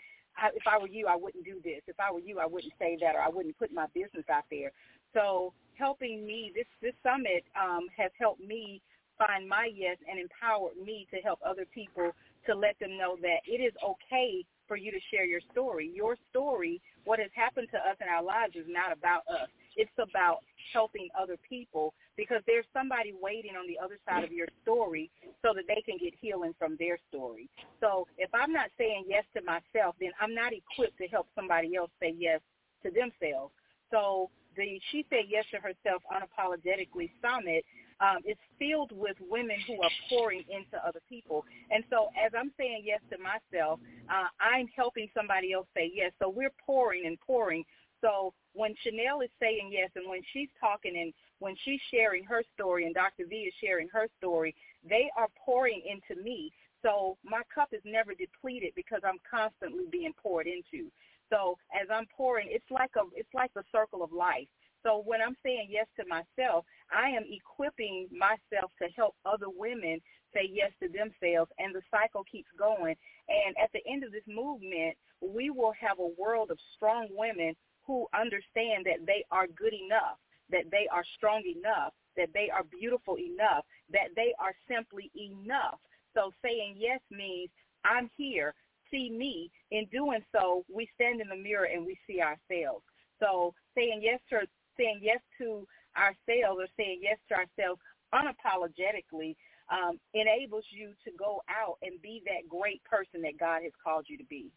If 0.54 0.62
I 0.66 0.78
were 0.78 0.88
you, 0.88 1.06
I 1.06 1.16
wouldn't 1.16 1.44
do 1.44 1.60
this. 1.62 1.82
If 1.86 1.98
I 2.00 2.12
were 2.12 2.20
you, 2.20 2.38
I 2.38 2.46
wouldn't 2.46 2.72
say 2.78 2.96
that, 3.00 3.14
or 3.14 3.20
I 3.20 3.28
wouldn't 3.28 3.58
put 3.58 3.72
my 3.72 3.86
business 3.94 4.24
out 4.30 4.44
there. 4.50 4.72
So 5.14 5.52
helping 5.74 6.26
me, 6.26 6.52
this 6.54 6.66
this 6.80 6.94
summit 7.02 7.44
um, 7.60 7.86
has 7.96 8.10
helped 8.18 8.40
me 8.40 8.80
find 9.18 9.48
my 9.48 9.70
yes 9.72 9.96
and 10.08 10.18
empowered 10.18 10.76
me 10.82 11.06
to 11.12 11.20
help 11.20 11.38
other 11.44 11.66
people 11.72 12.10
to 12.46 12.54
let 12.54 12.78
them 12.80 12.96
know 12.98 13.16
that 13.22 13.38
it 13.46 13.60
is 13.62 13.72
okay 13.84 14.44
for 14.66 14.76
you 14.76 14.90
to 14.90 14.98
share 15.12 15.24
your 15.24 15.40
story. 15.52 15.90
Your 15.94 16.16
story, 16.30 16.80
what 17.04 17.18
has 17.18 17.30
happened 17.34 17.68
to 17.72 17.78
us 17.78 17.96
in 18.00 18.08
our 18.08 18.22
lives 18.22 18.56
is 18.56 18.66
not 18.66 18.90
about 18.92 19.22
us. 19.28 19.48
It's 19.76 19.92
about 19.98 20.38
helping 20.72 21.08
other 21.20 21.36
people 21.48 21.94
because 22.16 22.42
there's 22.46 22.66
somebody 22.72 23.14
waiting 23.20 23.52
on 23.56 23.66
the 23.66 23.78
other 23.82 23.98
side 24.08 24.24
of 24.24 24.32
your 24.32 24.48
story 24.62 25.10
so 25.40 25.52
that 25.54 25.64
they 25.68 25.82
can 25.82 25.98
get 25.98 26.14
healing 26.20 26.54
from 26.58 26.76
their 26.78 26.98
story. 27.08 27.48
So 27.80 28.06
if 28.18 28.30
I'm 28.34 28.52
not 28.52 28.70
saying 28.76 29.04
yes 29.08 29.24
to 29.36 29.42
myself, 29.42 29.96
then 30.00 30.10
I'm 30.20 30.34
not 30.34 30.52
equipped 30.52 30.98
to 30.98 31.06
help 31.08 31.28
somebody 31.34 31.76
else 31.76 31.90
say 32.00 32.14
yes 32.16 32.40
to 32.82 32.90
themselves. 32.90 33.52
So 33.90 34.30
the 34.56 34.80
She 34.90 35.04
Said 35.08 35.24
Yes 35.28 35.44
to 35.52 35.58
Herself 35.58 36.02
Unapologetically 36.12 37.10
Summit 37.22 37.64
um, 38.00 38.18
is 38.26 38.36
filled 38.58 38.92
with 38.92 39.16
women 39.30 39.56
who 39.66 39.80
are 39.82 39.90
pouring 40.08 40.44
into 40.48 40.76
other 40.86 41.00
people. 41.08 41.44
And 41.70 41.84
so 41.88 42.08
as 42.18 42.32
I'm 42.36 42.52
saying 42.58 42.82
yes 42.84 43.00
to 43.10 43.16
myself, 43.18 43.80
uh, 44.10 44.28
I'm 44.40 44.66
helping 44.74 45.08
somebody 45.16 45.52
else 45.52 45.66
say 45.74 45.90
yes. 45.94 46.12
So 46.20 46.28
we're 46.28 46.52
pouring 46.64 47.06
and 47.06 47.18
pouring. 47.20 47.64
So 48.02 48.34
when 48.52 48.74
Chanelle 48.84 49.24
is 49.24 49.30
saying 49.40 49.70
yes 49.72 49.90
and 49.94 50.08
when 50.08 50.20
she's 50.32 50.48
talking 50.60 50.96
and 51.00 51.12
when 51.38 51.54
she's 51.64 51.80
sharing 51.90 52.24
her 52.24 52.42
story 52.54 52.84
and 52.84 52.94
Dr. 52.94 53.24
V 53.28 53.36
is 53.36 53.54
sharing 53.62 53.88
her 53.88 54.08
story, 54.18 54.54
they 54.88 55.10
are 55.16 55.28
pouring 55.44 55.82
into 55.86 56.20
me. 56.20 56.52
So 56.82 57.16
my 57.24 57.42
cup 57.54 57.68
is 57.72 57.80
never 57.84 58.12
depleted 58.14 58.72
because 58.74 59.00
I'm 59.04 59.20
constantly 59.28 59.84
being 59.90 60.12
poured 60.20 60.46
into. 60.46 60.90
So 61.30 61.56
as 61.72 61.88
I'm 61.90 62.06
pouring, 62.14 62.48
it's 62.50 62.70
like 62.70 62.90
a 62.96 63.04
it's 63.14 63.32
like 63.32 63.54
the 63.54 63.62
circle 63.72 64.02
of 64.02 64.12
life. 64.12 64.48
So 64.82 65.02
when 65.06 65.20
I'm 65.22 65.36
saying 65.44 65.68
yes 65.70 65.86
to 65.98 66.04
myself, 66.06 66.64
I 66.90 67.08
am 67.08 67.22
equipping 67.30 68.08
myself 68.10 68.72
to 68.82 68.88
help 68.96 69.14
other 69.24 69.46
women 69.48 70.00
say 70.34 70.50
yes 70.50 70.72
to 70.82 70.88
themselves, 70.88 71.50
and 71.58 71.74
the 71.74 71.82
cycle 71.90 72.24
keeps 72.24 72.48
going. 72.58 72.96
And 73.28 73.54
at 73.62 73.70
the 73.72 73.80
end 73.88 74.02
of 74.02 74.10
this 74.10 74.26
movement, 74.26 74.96
we 75.20 75.50
will 75.50 75.72
have 75.78 76.00
a 76.00 76.20
world 76.20 76.50
of 76.50 76.58
strong 76.74 77.06
women 77.10 77.54
who 77.86 78.06
understand 78.14 78.86
that 78.86 79.06
they 79.06 79.24
are 79.30 79.46
good 79.46 79.74
enough, 79.74 80.18
that 80.50 80.70
they 80.70 80.88
are 80.92 81.04
strong 81.16 81.42
enough, 81.46 81.92
that 82.16 82.28
they 82.34 82.50
are 82.50 82.64
beautiful 82.64 83.16
enough, 83.18 83.64
that 83.90 84.14
they 84.16 84.34
are 84.38 84.54
simply 84.68 85.10
enough. 85.16 85.78
So 86.14 86.32
saying 86.42 86.76
yes 86.78 87.00
means 87.10 87.50
I'm 87.84 88.10
here, 88.16 88.54
see 88.90 89.10
me. 89.10 89.50
In 89.70 89.86
doing 89.86 90.20
so, 90.32 90.64
we 90.72 90.88
stand 90.94 91.20
in 91.20 91.28
the 91.28 91.36
mirror 91.36 91.68
and 91.72 91.84
we 91.84 91.98
see 92.06 92.20
ourselves. 92.20 92.84
So 93.20 93.54
saying 93.74 94.00
yes 94.02 94.20
to 94.30 94.46
saying 94.76 95.00
yes 95.02 95.20
to 95.38 95.66
ourselves 95.96 96.60
or 96.60 96.68
saying 96.76 97.00
yes 97.02 97.18
to 97.28 97.34
ourselves 97.34 97.80
unapologetically 98.14 99.36
um, 99.70 99.98
enables 100.14 100.64
you 100.70 100.92
to 101.04 101.10
go 101.18 101.40
out 101.48 101.78
and 101.82 102.00
be 102.02 102.22
that 102.26 102.48
great 102.48 102.82
person 102.84 103.22
that 103.22 103.38
God 103.38 103.62
has 103.62 103.72
called 103.82 104.06
you 104.08 104.18
to 104.18 104.24
be. 104.24 104.50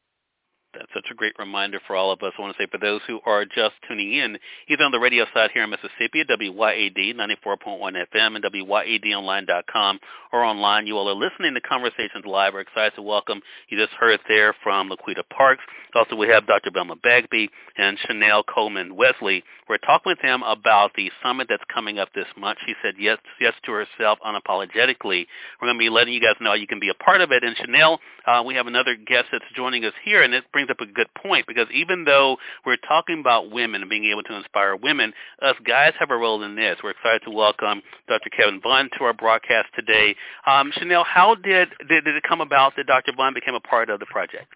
That's 0.76 0.92
such 0.94 1.08
a 1.12 1.16
great 1.16 1.34
reminder 1.40 1.80
for 1.88 1.96
all 1.96 2.12
of 2.12 2.22
us. 2.22 2.34
I 2.38 2.42
want 2.42 2.56
to 2.56 2.62
say 2.62 2.68
for 2.70 2.78
those 2.78 3.02
who 3.08 3.20
are 3.26 3.46
just 3.46 3.76
tuning 3.88 4.14
in, 4.14 4.38
either 4.68 4.84
on 4.84 4.92
the 4.92 5.00
radio 5.00 5.26
side 5.34 5.52
here 5.54 5.64
in 5.64 5.70
Mississippi 5.70 6.22
at 6.22 6.28
WYAD 6.28 7.16
94.1 7.16 8.06
FM 8.14 8.36
and 8.36 8.44
WYADonline.com 8.44 10.00
or 10.34 10.44
online, 10.44 10.88
you 10.88 10.98
all 10.98 11.10
are 11.10 11.16
listening 11.16 11.54
to 11.54 11.62
Conversations 11.62 12.26
Live. 12.26 12.54
We're 12.54 12.62
excited 12.62 12.94
to 12.96 13.02
welcome, 13.02 13.42
you 13.70 13.78
just 13.78 13.94
heard 13.94 14.20
there 14.28 14.54
from 14.64 14.90
Laquita 14.90 15.24
Parks. 15.30 15.64
Also, 15.96 16.18
we 16.18 16.28
have 16.28 16.46
Dr. 16.46 16.72
Velma 16.74 16.98
Bagby 16.98 17.50
and 17.78 17.98
Chanelle 18.00 18.44
Coleman 18.46 18.98
Wesley. 18.98 19.44
We're 19.70 19.78
talking 19.78 20.10
with 20.10 20.22
them 20.22 20.44
about 20.44 20.92
the 20.96 21.10
summit 21.24 21.48
that's 21.50 21.64
coming 21.74 22.00
up 22.00 22.10
this 22.14 22.26
month. 22.38 22.60
She 22.66 22.74
said 22.84 22.96
yes, 23.00 23.18
yes 23.40 23.54
to 23.66 23.72
herself 23.72 24.20
unapologetically. 24.26 25.26
We're 25.62 25.68
going 25.68 25.78
to 25.78 25.80
be 25.80 25.90
letting 25.90 26.14
you 26.14 26.20
guys 26.20 26.36
know 26.42 26.54
you 26.54 26.68
can 26.68 26.82
be 26.82 26.90
a 26.90 27.04
part 27.04 27.22
of 27.22 27.32
it. 27.32 27.46
And 27.46 27.56
Chanelle, 27.56 28.00
uh, 28.28 28.44
we 28.46 28.56
have 28.56 28.68
another 28.68 28.96
guest 28.96 29.28
that's 29.32 29.46
joining 29.56 29.86
us 29.86 29.94
here, 30.04 30.22
and 30.22 30.34
it 30.34 30.44
brings 30.52 30.65
brings 30.66 30.70
up 30.70 30.88
a 30.88 30.92
good 30.92 31.08
point 31.22 31.46
because 31.48 31.68
even 31.74 32.06
though 32.06 32.38
we're 32.66 32.78
talking 32.78 33.20
about 33.20 33.52
women 33.52 33.82
and 33.82 33.90
being 33.90 34.06
able 34.06 34.24
to 34.24 34.36
inspire 34.36 34.76
women, 34.76 35.14
us 35.42 35.56
guys 35.66 35.94
have 36.00 36.12
a 36.12 36.16
role 36.16 36.44
in 36.44 36.56
this. 36.56 36.78
We're 36.84 36.92
excited 36.92 37.22
to 37.26 37.32
welcome 37.32 37.82
Dr. 38.08 38.30
Kevin 38.30 38.60
Vaughan 38.62 38.90
to 38.98 39.04
our 39.04 39.14
broadcast 39.14 39.68
today. 39.76 40.16
Um, 40.46 40.72
Chanelle, 40.72 41.06
how 41.06 41.36
did, 41.36 41.70
did, 41.88 42.06
did 42.06 42.16
it 42.16 42.24
come 42.28 42.42
about 42.42 42.74
that 42.78 42.88
Dr. 42.88 43.12
Vaughan 43.16 43.34
became 43.34 43.56
a 43.56 43.60
part 43.60 43.90
of 43.90 44.00
the 44.00 44.06
project? 44.08 44.48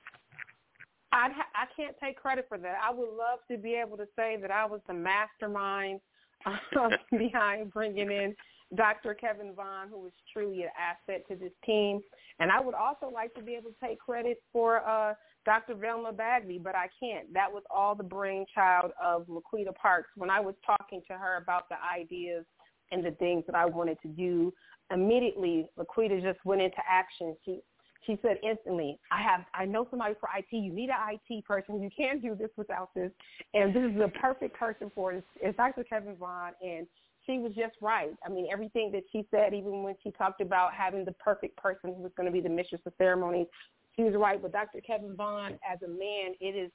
I 1.12 1.30
I 1.56 1.66
can't 1.76 1.96
take 2.02 2.22
credit 2.22 2.46
for 2.48 2.60
that. 2.60 2.78
I 2.84 2.92
would 2.94 3.10
love 3.10 3.40
to 3.50 3.58
be 3.58 3.74
able 3.74 3.98
to 3.98 4.06
say 4.16 4.38
that 4.42 4.52
I 4.52 4.66
was 4.68 4.80
the 4.88 4.94
mastermind 4.94 6.02
behind 7.12 7.74
bringing 7.74 8.12
in 8.12 8.36
Dr. 8.76 9.14
Kevin 9.16 9.54
Vaughan, 9.56 9.90
who 9.90 10.06
is 10.06 10.14
truly 10.32 10.64
an 10.64 10.70
asset 10.78 11.26
to 11.28 11.36
this 11.36 11.52
team. 11.66 12.02
And 12.40 12.52
I 12.52 12.62
would 12.62 12.76
also 12.76 13.10
like 13.12 13.34
to 13.36 13.42
be 13.42 13.56
able 13.56 13.72
to 13.72 13.76
take 13.84 14.00
credit 14.00 14.42
for 14.54 14.88
uh, 14.88 15.14
Dr. 15.46 15.76
Velma 15.76 16.14
Bagby, 16.14 16.60
but 16.64 16.76
I 16.76 16.88
can't. 17.00 17.34
That 17.34 17.52
was 17.52 17.64
all 17.74 17.96
the 17.96 18.04
brainchild 18.04 18.92
of 19.04 19.28
Laquita 19.28 19.74
Parks. 19.74 20.10
When 20.16 20.30
I 20.30 20.40
was 20.40 20.56
talking 20.66 21.02
to 21.08 21.14
her 21.18 21.38
about 21.38 21.70
the 21.70 21.76
ideas 21.94 22.46
and 22.92 23.04
the 23.04 23.12
things 23.12 23.44
that 23.48 23.56
I 23.56 23.66
wanted 23.66 23.98
to 24.04 24.08
do, 24.08 24.54
immediately 24.92 25.68
Laquita 25.78 26.22
just 26.22 26.44
went 26.46 26.62
into 26.62 26.82
action. 26.88 27.36
She 27.46 27.62
she 28.08 28.18
said 28.22 28.38
instantly, 28.44 28.98
I 29.12 29.22
have 29.22 29.42
I 29.54 29.66
know 29.66 29.86
somebody 29.90 30.16
for 30.20 30.30
IT. 30.36 30.48
You 30.52 30.72
need 30.72 30.90
an 30.90 31.20
IT 31.28 31.46
person. 31.46 31.82
You 31.82 31.90
can't 31.96 32.22
do 32.22 32.34
this 32.34 32.50
without 32.56 32.90
this. 32.96 33.12
And 33.54 33.74
this 33.76 33.84
is 33.84 33.98
the 33.98 34.08
perfect 34.20 34.58
person 34.58 34.90
for 34.96 35.14
it. 35.14 35.24
It's 35.42 35.58
Dr. 35.58 35.84
Kevin 35.84 36.16
Vaughan 36.16 36.54
and 36.62 36.88
she 37.30 37.38
was 37.38 37.54
just 37.54 37.76
right. 37.82 38.12
I 38.26 38.30
mean, 38.30 38.48
everything 38.52 38.92
that 38.94 39.04
she 39.12 39.26
said, 39.30 39.54
even 39.54 39.84
when 39.84 39.96
she 40.02 40.12
talked 40.12 40.42
about 40.42 40.74
having 40.74 41.06
the 41.06 41.12
perfect 41.14 41.56
person 41.58 41.94
who 41.94 42.02
was 42.02 42.12
going 42.18 42.26
to 42.26 42.34
be 42.34 42.42
the 42.42 42.50
mistress 42.50 42.82
of 42.86 42.94
ceremonies, 42.98 43.48
she 43.96 44.04
was 44.04 44.16
right. 44.16 44.42
But 44.42 44.52
Dr. 44.52 44.82
Kevin 44.82 45.16
Vaughan, 45.16 45.60
as 45.70 45.80
a 45.84 45.88
man, 45.88 46.34
it 46.40 46.56
is 46.56 46.72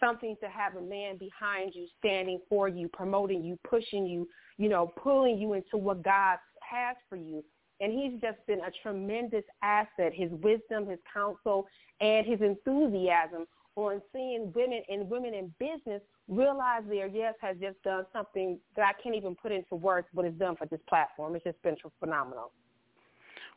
something 0.00 0.36
to 0.42 0.48
have 0.48 0.76
a 0.76 0.80
man 0.80 1.18
behind 1.18 1.72
you, 1.74 1.86
standing 1.98 2.40
for 2.48 2.68
you, 2.68 2.88
promoting 2.88 3.44
you, 3.44 3.58
pushing 3.68 4.06
you, 4.06 4.28
you 4.56 4.68
know, 4.68 4.92
pulling 4.96 5.38
you 5.38 5.54
into 5.54 5.76
what 5.76 6.02
God 6.02 6.38
has 6.60 6.96
for 7.08 7.16
you. 7.16 7.44
And 7.80 7.92
he's 7.92 8.20
just 8.20 8.38
been 8.46 8.60
a 8.60 8.70
tremendous 8.82 9.44
asset. 9.62 10.12
His 10.14 10.30
wisdom, 10.30 10.88
his 10.88 10.98
counsel, 11.12 11.66
and 12.00 12.26
his 12.26 12.40
enthusiasm 12.40 13.46
on 13.76 14.00
seeing 14.12 14.52
women 14.54 14.82
and 14.88 15.08
women 15.08 15.34
in 15.34 15.52
business 15.60 16.02
realize 16.28 16.82
their 16.88 17.06
yes 17.06 17.34
has 17.40 17.56
just 17.60 17.82
done 17.82 18.04
something 18.12 18.58
that 18.76 18.84
I 18.84 19.02
can't 19.02 19.14
even 19.14 19.34
put 19.34 19.52
into 19.52 19.74
words 19.74 20.06
what 20.12 20.26
it's 20.26 20.38
done 20.38 20.56
for 20.56 20.66
this 20.66 20.80
platform. 20.88 21.34
It's 21.34 21.44
just 21.44 21.60
been 21.62 21.76
phenomenal. 22.00 22.52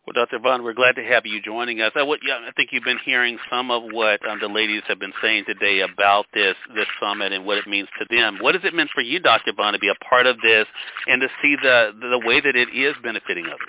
Well, 0.05 0.13
Dr. 0.25 0.39
Vaughan, 0.39 0.63
we're 0.63 0.73
glad 0.73 0.95
to 0.95 1.03
have 1.03 1.27
you 1.27 1.39
joining 1.41 1.79
us. 1.81 1.91
I, 1.95 2.01
what, 2.01 2.21
yeah, 2.25 2.39
I 2.47 2.51
think 2.53 2.69
you've 2.71 2.83
been 2.83 2.97
hearing 3.05 3.37
some 3.51 3.69
of 3.69 3.83
what 3.91 4.27
um, 4.27 4.39
the 4.41 4.47
ladies 4.47 4.81
have 4.87 4.97
been 4.97 5.13
saying 5.21 5.43
today 5.45 5.81
about 5.81 6.25
this 6.33 6.55
this 6.73 6.87
summit 6.99 7.33
and 7.33 7.45
what 7.45 7.59
it 7.59 7.67
means 7.67 7.87
to 7.99 8.05
them. 8.09 8.39
What 8.41 8.55
has 8.55 8.63
it 8.63 8.73
meant 8.73 8.89
for 8.95 9.01
you, 9.01 9.19
Dr. 9.19 9.53
Vaughan, 9.55 9.73
to 9.73 9.79
be 9.79 9.89
a 9.89 10.05
part 10.05 10.25
of 10.25 10.37
this 10.41 10.65
and 11.05 11.21
to 11.21 11.27
see 11.43 11.55
the 11.61 11.91
the 11.99 12.19
way 12.25 12.41
that 12.41 12.55
it 12.55 12.69
is 12.73 12.95
benefiting 13.03 13.45
others? 13.45 13.59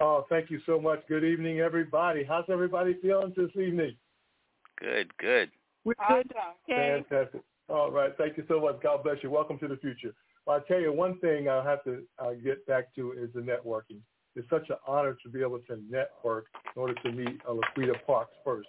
Oh, 0.00 0.26
thank 0.28 0.50
you 0.50 0.60
so 0.66 0.78
much. 0.78 1.02
Good 1.08 1.24
evening, 1.24 1.60
everybody. 1.60 2.22
How's 2.22 2.44
everybody 2.50 2.98
feeling 3.00 3.32
this 3.34 3.50
evening? 3.56 3.96
Good, 4.78 5.16
good. 5.16 5.50
We're 5.84 5.94
good. 6.08 6.32
Okay. 6.68 7.02
Fantastic. 7.08 7.42
All 7.68 7.90
right. 7.90 8.12
Thank 8.16 8.36
you 8.36 8.44
so 8.48 8.60
much. 8.60 8.80
God 8.82 9.02
bless 9.02 9.16
you. 9.22 9.30
Welcome 9.30 9.58
to 9.58 9.68
the 9.68 9.76
future. 9.76 10.14
Well, 10.46 10.56
I 10.56 10.68
tell 10.68 10.80
you, 10.80 10.92
one 10.92 11.18
thing 11.20 11.48
I 11.48 11.64
have 11.64 11.84
to 11.84 12.02
uh, 12.18 12.32
get 12.32 12.66
back 12.66 12.94
to 12.96 13.12
is 13.12 13.30
the 13.34 13.40
networking. 13.40 14.00
It's 14.36 14.48
such 14.50 14.68
an 14.68 14.76
honor 14.86 15.16
to 15.22 15.28
be 15.28 15.40
able 15.40 15.60
to 15.60 15.80
network 15.88 16.46
in 16.74 16.80
order 16.80 16.94
to 16.94 17.12
meet 17.12 17.40
uh, 17.48 17.52
Laquita 17.52 17.94
Parks 18.06 18.32
first. 18.44 18.68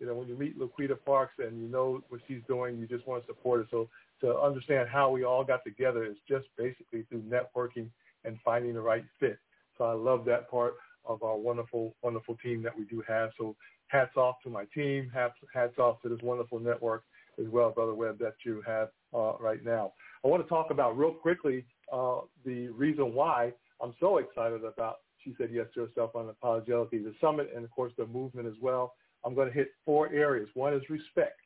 You 0.00 0.06
know, 0.06 0.14
when 0.14 0.26
you 0.26 0.36
meet 0.36 0.58
Laquita 0.58 0.96
Parks 1.04 1.34
and 1.38 1.60
you 1.60 1.68
know 1.68 2.02
what 2.08 2.20
she's 2.26 2.40
doing, 2.48 2.78
you 2.78 2.86
just 2.86 3.06
want 3.06 3.22
to 3.22 3.26
support 3.26 3.60
her. 3.60 3.66
So 3.70 3.88
to 4.20 4.38
understand 4.38 4.88
how 4.88 5.10
we 5.10 5.24
all 5.24 5.44
got 5.44 5.62
together 5.64 6.04
is 6.04 6.16
just 6.28 6.46
basically 6.56 7.04
through 7.08 7.22
networking 7.22 7.88
and 8.24 8.38
finding 8.44 8.74
the 8.74 8.80
right 8.80 9.04
fit. 9.20 9.38
So 9.78 9.84
I 9.84 9.92
love 9.92 10.24
that 10.24 10.50
part 10.50 10.74
of 11.04 11.22
our 11.22 11.36
wonderful, 11.36 11.94
wonderful 12.02 12.36
team 12.42 12.62
that 12.62 12.76
we 12.76 12.84
do 12.84 13.02
have. 13.06 13.30
So 13.38 13.54
hats 13.92 14.16
off 14.16 14.36
to 14.42 14.50
my 14.50 14.64
team. 14.74 15.10
Hats, 15.14 15.34
hats 15.54 15.78
off 15.78 16.00
to 16.02 16.08
this 16.08 16.18
wonderful 16.22 16.58
network 16.58 17.04
as 17.38 17.46
well, 17.48 17.70
Brother 17.70 17.94
Webb, 17.94 18.18
that 18.18 18.34
you 18.44 18.62
have 18.66 18.88
uh, 19.14 19.34
right 19.38 19.62
now. 19.64 19.92
I 20.24 20.28
want 20.28 20.42
to 20.42 20.48
talk 20.48 20.70
about 20.70 20.96
real 20.96 21.12
quickly 21.12 21.64
uh, 21.92 22.20
the 22.44 22.68
reason 22.68 23.14
why 23.14 23.52
I'm 23.82 23.94
so 24.00 24.18
excited 24.18 24.64
about 24.64 24.96
She 25.22 25.34
Said 25.38 25.50
Yes 25.52 25.66
to 25.74 25.80
Herself 25.86 26.12
Unapologetically, 26.14 27.04
the 27.04 27.14
summit, 27.20 27.50
and 27.54 27.64
of 27.64 27.70
course 27.70 27.92
the 27.98 28.06
movement 28.06 28.48
as 28.48 28.54
well. 28.60 28.94
I'm 29.24 29.34
going 29.34 29.48
to 29.48 29.54
hit 29.54 29.68
four 29.84 30.08
areas. 30.12 30.48
One 30.54 30.74
is 30.74 30.82
respect. 30.88 31.38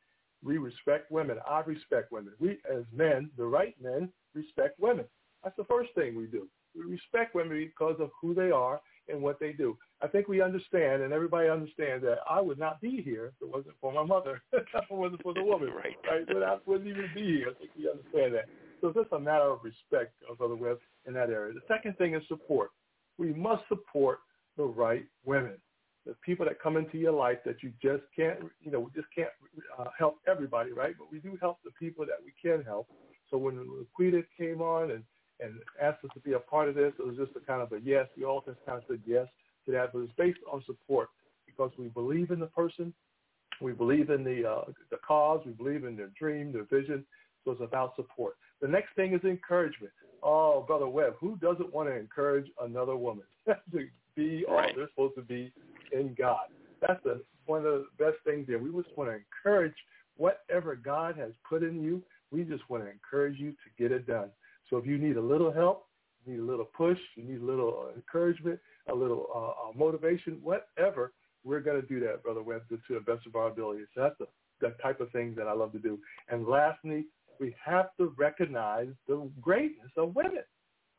We 0.43 0.57
respect 0.57 1.11
women. 1.11 1.37
I 1.47 1.59
respect 1.61 2.11
women. 2.11 2.33
We, 2.39 2.57
as 2.71 2.83
men, 2.93 3.29
the 3.37 3.45
right 3.45 3.75
men, 3.81 4.09
respect 4.33 4.79
women. 4.79 5.05
That's 5.43 5.57
the 5.57 5.65
first 5.65 5.89
thing 5.95 6.15
we 6.15 6.25
do. 6.25 6.47
We 6.75 6.83
respect 6.83 7.35
women 7.35 7.57
because 7.57 7.97
of 7.99 8.09
who 8.21 8.33
they 8.33 8.51
are 8.51 8.79
and 9.09 9.21
what 9.21 9.39
they 9.39 9.51
do. 9.51 9.77
I 10.01 10.07
think 10.07 10.27
we 10.27 10.41
understand, 10.41 11.01
and 11.01 11.13
everybody 11.13 11.49
understands 11.49 12.03
that 12.03 12.19
I 12.29 12.41
would 12.41 12.59
not 12.59 12.81
be 12.81 13.01
here 13.01 13.27
if 13.27 13.33
it 13.41 13.49
wasn't 13.49 13.75
for 13.81 13.91
my 13.91 14.03
mother, 14.03 14.41
if 14.53 14.63
it 14.73 14.91
wasn't 14.91 15.23
for 15.23 15.33
the 15.33 15.43
woman, 15.43 15.69
right? 15.75 15.95
Right? 16.09 16.25
But 16.27 16.43
I 16.43 16.57
wouldn't 16.65 16.89
even 16.89 17.09
be 17.13 17.23
here. 17.23 17.49
I 17.49 17.59
think 17.59 17.71
we 17.77 17.89
understand 17.89 18.35
that. 18.35 18.45
So 18.81 18.89
it's 18.89 18.97
just 18.97 19.11
a 19.11 19.19
matter 19.19 19.45
of 19.45 19.59
respect, 19.63 20.13
Brother 20.37 20.55
Webb, 20.55 20.79
in 21.07 21.13
that 21.13 21.29
area. 21.29 21.53
The 21.53 21.61
second 21.67 21.97
thing 21.97 22.13
is 22.15 22.21
support. 22.27 22.71
We 23.17 23.33
must 23.33 23.63
support 23.67 24.19
the 24.57 24.65
right 24.65 25.05
women, 25.25 25.57
the 26.05 26.15
people 26.25 26.45
that 26.45 26.61
come 26.61 26.77
into 26.77 26.97
your 26.97 27.13
life 27.13 27.39
that 27.45 27.63
you 27.63 27.71
just 27.81 28.03
can't, 28.15 28.39
you 28.61 28.71
know, 28.71 28.79
we 28.79 28.91
just 28.95 29.07
can't 29.15 29.29
uh, 29.79 29.85
help 29.97 30.19
everybody, 30.27 30.71
right? 30.71 30.95
But 30.97 31.11
we 31.11 31.19
do 31.19 31.37
help 31.41 31.59
the 31.63 31.71
people 31.79 32.05
that 32.05 32.17
we 32.23 32.33
can 32.41 32.63
help. 32.63 32.87
So 33.29 33.37
when 33.37 33.55
Laquita 33.99 34.23
came 34.37 34.61
on 34.61 34.91
and 34.91 35.03
and 35.39 35.53
asked 35.81 36.03
us 36.03 36.11
to 36.13 36.19
be 36.19 36.33
a 36.33 36.39
part 36.39 36.69
of 36.69 36.75
this. 36.75 36.93
It 36.99 37.05
was 37.05 37.17
just 37.17 37.31
a 37.35 37.39
kind 37.39 37.61
of 37.61 37.71
a 37.71 37.79
yes. 37.83 38.07
We 38.17 38.25
all 38.25 38.43
just 38.45 38.57
kind 38.65 38.77
of 38.77 38.83
said 38.87 39.01
yes 39.05 39.27
to 39.65 39.71
that, 39.73 39.93
but 39.93 39.99
it's 39.99 40.11
based 40.17 40.39
on 40.51 40.63
support 40.65 41.09
because 41.45 41.71
we 41.77 41.87
believe 41.87 42.31
in 42.31 42.39
the 42.39 42.47
person, 42.47 42.93
we 43.61 43.71
believe 43.71 44.09
in 44.09 44.23
the 44.23 44.47
uh, 44.47 44.65
the 44.91 44.97
cause, 45.05 45.41
we 45.45 45.51
believe 45.51 45.83
in 45.83 45.95
their 45.95 46.11
dream, 46.19 46.51
their 46.51 46.65
vision. 46.65 47.05
So 47.43 47.51
it's 47.51 47.61
about 47.61 47.95
support. 47.95 48.35
The 48.61 48.67
next 48.67 48.95
thing 48.95 49.13
is 49.13 49.23
encouragement. 49.23 49.93
Oh, 50.23 50.63
brother 50.67 50.87
Webb, 50.87 51.13
who 51.19 51.37
doesn't 51.37 51.73
want 51.73 51.89
to 51.89 51.95
encourage 51.95 52.47
another 52.61 52.95
woman 52.95 53.23
to 53.47 53.87
be 54.15 54.43
all 54.49 54.55
right. 54.55 54.73
they're 54.75 54.89
supposed 54.89 55.15
to 55.15 55.21
be 55.21 55.53
in 55.91 56.15
God? 56.17 56.47
That's 56.81 57.01
the, 57.03 57.21
one 57.45 57.59
of 57.59 57.63
the 57.63 57.85
best 57.97 58.17
things 58.25 58.47
there. 58.47 58.59
We 58.59 58.69
just 58.71 58.95
want 58.97 59.11
to 59.11 59.17
encourage 59.17 59.75
whatever 60.17 60.75
God 60.75 61.15
has 61.17 61.31
put 61.47 61.63
in 61.63 61.81
you. 61.81 62.03
We 62.31 62.43
just 62.43 62.67
want 62.69 62.83
to 62.83 62.89
encourage 62.89 63.39
you 63.39 63.51
to 63.51 63.81
get 63.81 63.91
it 63.91 64.07
done. 64.07 64.29
So 64.69 64.77
if 64.77 64.85
you 64.85 64.97
need 64.97 65.17
a 65.17 65.21
little 65.21 65.51
help, 65.51 65.85
you 66.25 66.33
need 66.33 66.39
a 66.39 66.45
little 66.45 66.65
push, 66.65 66.97
you 67.15 67.23
need 67.23 67.41
a 67.41 67.45
little 67.45 67.87
uh, 67.87 67.95
encouragement, 67.95 68.59
a 68.89 68.95
little 68.95 69.27
uh, 69.33 69.69
uh, 69.69 69.71
motivation, 69.75 70.39
whatever, 70.41 71.13
we're 71.47 71.61
going 71.61 71.81
to 71.81 71.87
do 71.87 71.99
that, 72.01 72.23
Brother 72.23 72.43
Webb, 72.43 72.63
to 72.69 72.77
the 72.89 72.99
best 72.99 73.25
of 73.25 73.35
our 73.35 73.47
ability. 73.47 73.83
So 73.95 74.01
that's 74.01 74.15
the, 74.19 74.27
the 74.59 74.75
type 74.81 74.99
of 74.99 75.11
thing 75.11 75.33
that 75.35 75.47
I 75.47 75.53
love 75.53 75.71
to 75.73 75.79
do. 75.79 75.97
And 76.29 76.45
lastly, 76.45 77.05
we 77.39 77.55
have 77.63 77.87
to 77.97 78.13
recognize 78.17 78.89
the 79.07 79.29
greatness 79.41 79.91
of 79.95 80.15
women. 80.15 80.43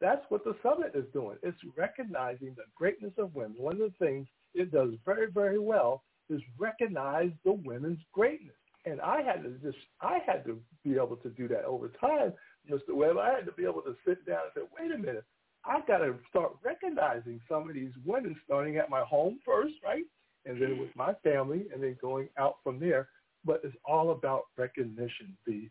That's 0.00 0.24
what 0.28 0.44
the 0.44 0.56
summit 0.62 0.92
is 0.94 1.04
doing. 1.12 1.36
It's 1.42 1.58
recognizing 1.76 2.54
the 2.56 2.64
greatness 2.76 3.12
of 3.18 3.34
women. 3.34 3.56
One 3.58 3.74
of 3.74 3.92
the 3.92 4.04
things 4.04 4.26
it 4.54 4.72
does 4.72 4.90
very, 5.04 5.30
very 5.30 5.58
well 5.58 6.04
is 6.30 6.40
recognize 6.58 7.30
the 7.44 7.52
women's 7.52 8.00
greatness. 8.12 8.54
And 8.86 9.00
I 9.00 9.22
had 9.22 9.42
to 9.42 9.50
just, 9.62 9.78
I 10.00 10.18
had 10.24 10.44
to 10.46 10.60
be 10.84 10.94
able 10.94 11.16
to 11.16 11.30
do 11.30 11.48
that 11.48 11.64
over 11.64 11.90
time 12.00 12.32
Mr. 12.70 12.94
Webb, 12.94 13.16
I 13.18 13.30
had 13.30 13.46
to 13.46 13.52
be 13.52 13.64
able 13.64 13.82
to 13.82 13.96
sit 14.06 14.26
down 14.26 14.40
and 14.44 14.52
say, 14.54 14.68
wait 14.78 14.92
a 14.92 14.98
minute, 14.98 15.24
I've 15.64 15.86
got 15.86 15.98
to 15.98 16.14
start 16.28 16.52
recognizing 16.64 17.40
some 17.48 17.68
of 17.68 17.74
these 17.74 17.92
women 18.04 18.36
starting 18.44 18.76
at 18.76 18.90
my 18.90 19.00
home 19.00 19.38
first, 19.44 19.74
right? 19.84 20.04
And 20.46 20.60
then 20.60 20.78
with 20.78 20.94
my 20.94 21.14
family 21.24 21.66
and 21.72 21.82
then 21.82 21.96
going 22.00 22.28
out 22.38 22.56
from 22.62 22.78
there. 22.78 23.08
But 23.44 23.60
it's 23.64 23.76
all 23.84 24.10
about 24.10 24.44
recognition. 24.56 25.36
The 25.46 25.68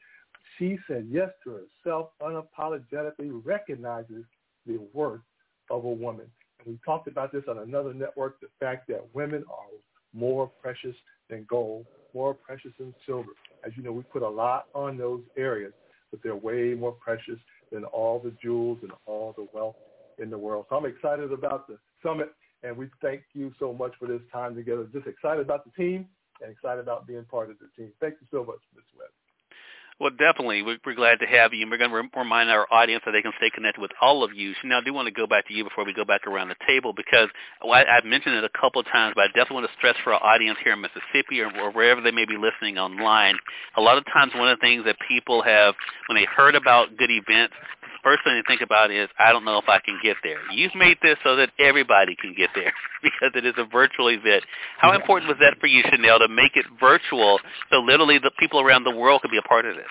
she 0.57 0.77
said 0.87 1.07
yes 1.09 1.29
to 1.43 1.61
herself, 1.85 2.09
unapologetically 2.21 3.41
recognizes 3.43 4.23
the 4.65 4.79
worth 4.93 5.21
of 5.69 5.85
a 5.85 5.89
woman. 5.91 6.25
And 6.59 6.67
we 6.67 6.79
talked 6.85 7.07
about 7.07 7.31
this 7.31 7.43
on 7.47 7.59
another 7.59 7.93
network, 7.93 8.39
the 8.39 8.47
fact 8.59 8.87
that 8.87 9.05
women 9.13 9.43
are 9.49 9.65
more 10.13 10.47
precious 10.47 10.95
than 11.29 11.45
gold, 11.49 11.85
more 12.13 12.33
precious 12.33 12.71
than 12.79 12.93
silver. 13.05 13.29
As 13.65 13.73
you 13.75 13.83
know, 13.83 13.91
we 13.91 14.03
put 14.03 14.21
a 14.21 14.29
lot 14.29 14.67
on 14.73 14.97
those 14.97 15.21
areas 15.37 15.73
but 16.11 16.21
they're 16.23 16.35
way 16.35 16.73
more 16.73 16.93
precious 16.93 17.39
than 17.71 17.83
all 17.85 18.19
the 18.19 18.33
jewels 18.41 18.79
and 18.81 18.91
all 19.05 19.33
the 19.37 19.47
wealth 19.53 19.75
in 20.19 20.29
the 20.29 20.37
world. 20.37 20.65
So 20.69 20.75
I'm 20.75 20.85
excited 20.85 21.31
about 21.31 21.67
the 21.67 21.77
summit, 22.03 22.33
and 22.63 22.75
we 22.75 22.89
thank 23.01 23.21
you 23.33 23.51
so 23.59 23.73
much 23.73 23.93
for 23.99 24.07
this 24.07 24.21
time 24.31 24.55
together. 24.55 24.87
Just 24.91 25.07
excited 25.07 25.41
about 25.41 25.65
the 25.65 25.71
team 25.71 26.07
and 26.41 26.51
excited 26.51 26.79
about 26.79 27.07
being 27.07 27.25
part 27.25 27.49
of 27.49 27.57
the 27.59 27.67
team. 27.75 27.91
Thank 27.99 28.15
you 28.21 28.27
so 28.31 28.43
much, 28.43 28.59
Ms. 28.75 28.83
Webb. 28.97 29.09
Well, 29.99 30.11
definitely. 30.11 30.61
We're 30.61 30.93
glad 30.93 31.19
to 31.21 31.25
have 31.25 31.55
you. 31.55 31.63
And 31.63 31.71
we're 31.71 31.79
going 31.79 31.89
to 31.89 32.19
remind 32.19 32.51
our 32.51 32.67
audience 32.71 33.01
that 33.05 33.13
they 33.13 33.23
can 33.23 33.31
stay 33.37 33.49
connected 33.49 33.81
with 33.81 33.89
all 33.99 34.23
of 34.23 34.31
you. 34.31 34.53
So 34.61 34.67
now 34.67 34.77
I 34.77 34.83
do 34.83 34.93
want 34.93 35.07
to 35.07 35.11
go 35.11 35.25
back 35.25 35.47
to 35.47 35.53
you 35.55 35.63
before 35.63 35.85
we 35.85 35.93
go 35.93 36.05
back 36.05 36.27
around 36.27 36.49
the 36.49 36.55
table 36.67 36.93
because 36.93 37.29
well, 37.63 37.73
I, 37.73 37.97
I've 37.97 38.05
mentioned 38.05 38.35
it 38.35 38.43
a 38.43 38.59
couple 38.59 38.79
of 38.79 38.85
times, 38.87 39.13
but 39.15 39.23
I 39.23 39.27
definitely 39.27 39.55
want 39.55 39.71
to 39.71 39.77
stress 39.77 39.95
for 40.03 40.13
our 40.13 40.23
audience 40.23 40.59
here 40.63 40.73
in 40.73 40.81
Mississippi 40.81 41.41
or, 41.41 41.49
or 41.59 41.71
wherever 41.71 41.99
they 42.01 42.11
may 42.11 42.25
be 42.25 42.37
listening 42.37 42.77
online. 42.77 43.37
A 43.75 43.81
lot 43.81 43.97
of 43.97 44.05
times 44.13 44.33
one 44.35 44.49
of 44.49 44.59
the 44.59 44.61
things 44.61 44.85
that 44.85 44.97
people 45.07 45.41
have, 45.41 45.73
when 46.09 46.15
they 46.15 46.27
heard 46.29 46.53
about 46.53 46.95
good 46.97 47.09
events, 47.09 47.55
first 48.03 48.23
thing 48.23 48.41
to 48.41 48.43
think 48.47 48.61
about 48.61 48.91
is, 48.91 49.07
I 49.19 49.31
don't 49.31 49.45
know 49.45 49.57
if 49.57 49.67
I 49.67 49.79
can 49.79 49.99
get 50.03 50.17
there. 50.23 50.39
You've 50.51 50.75
made 50.75 50.97
this 51.01 51.17
so 51.23 51.35
that 51.35 51.51
everybody 51.59 52.15
can 52.15 52.33
get 52.35 52.49
there 52.55 52.73
because 53.03 53.31
it 53.35 53.45
is 53.45 53.53
a 53.57 53.65
virtual 53.65 54.09
event. 54.09 54.43
How 54.77 54.93
important 54.93 55.29
was 55.29 55.37
that 55.39 55.59
for 55.59 55.67
you, 55.67 55.83
Chanelle, 55.83 56.19
to 56.19 56.27
make 56.27 56.55
it 56.55 56.65
virtual 56.79 57.39
so 57.71 57.79
literally 57.79 58.19
the 58.19 58.31
people 58.39 58.61
around 58.61 58.83
the 58.83 58.95
world 58.95 59.21
could 59.21 59.31
be 59.31 59.37
a 59.37 59.47
part 59.47 59.65
of 59.65 59.75
this? 59.75 59.85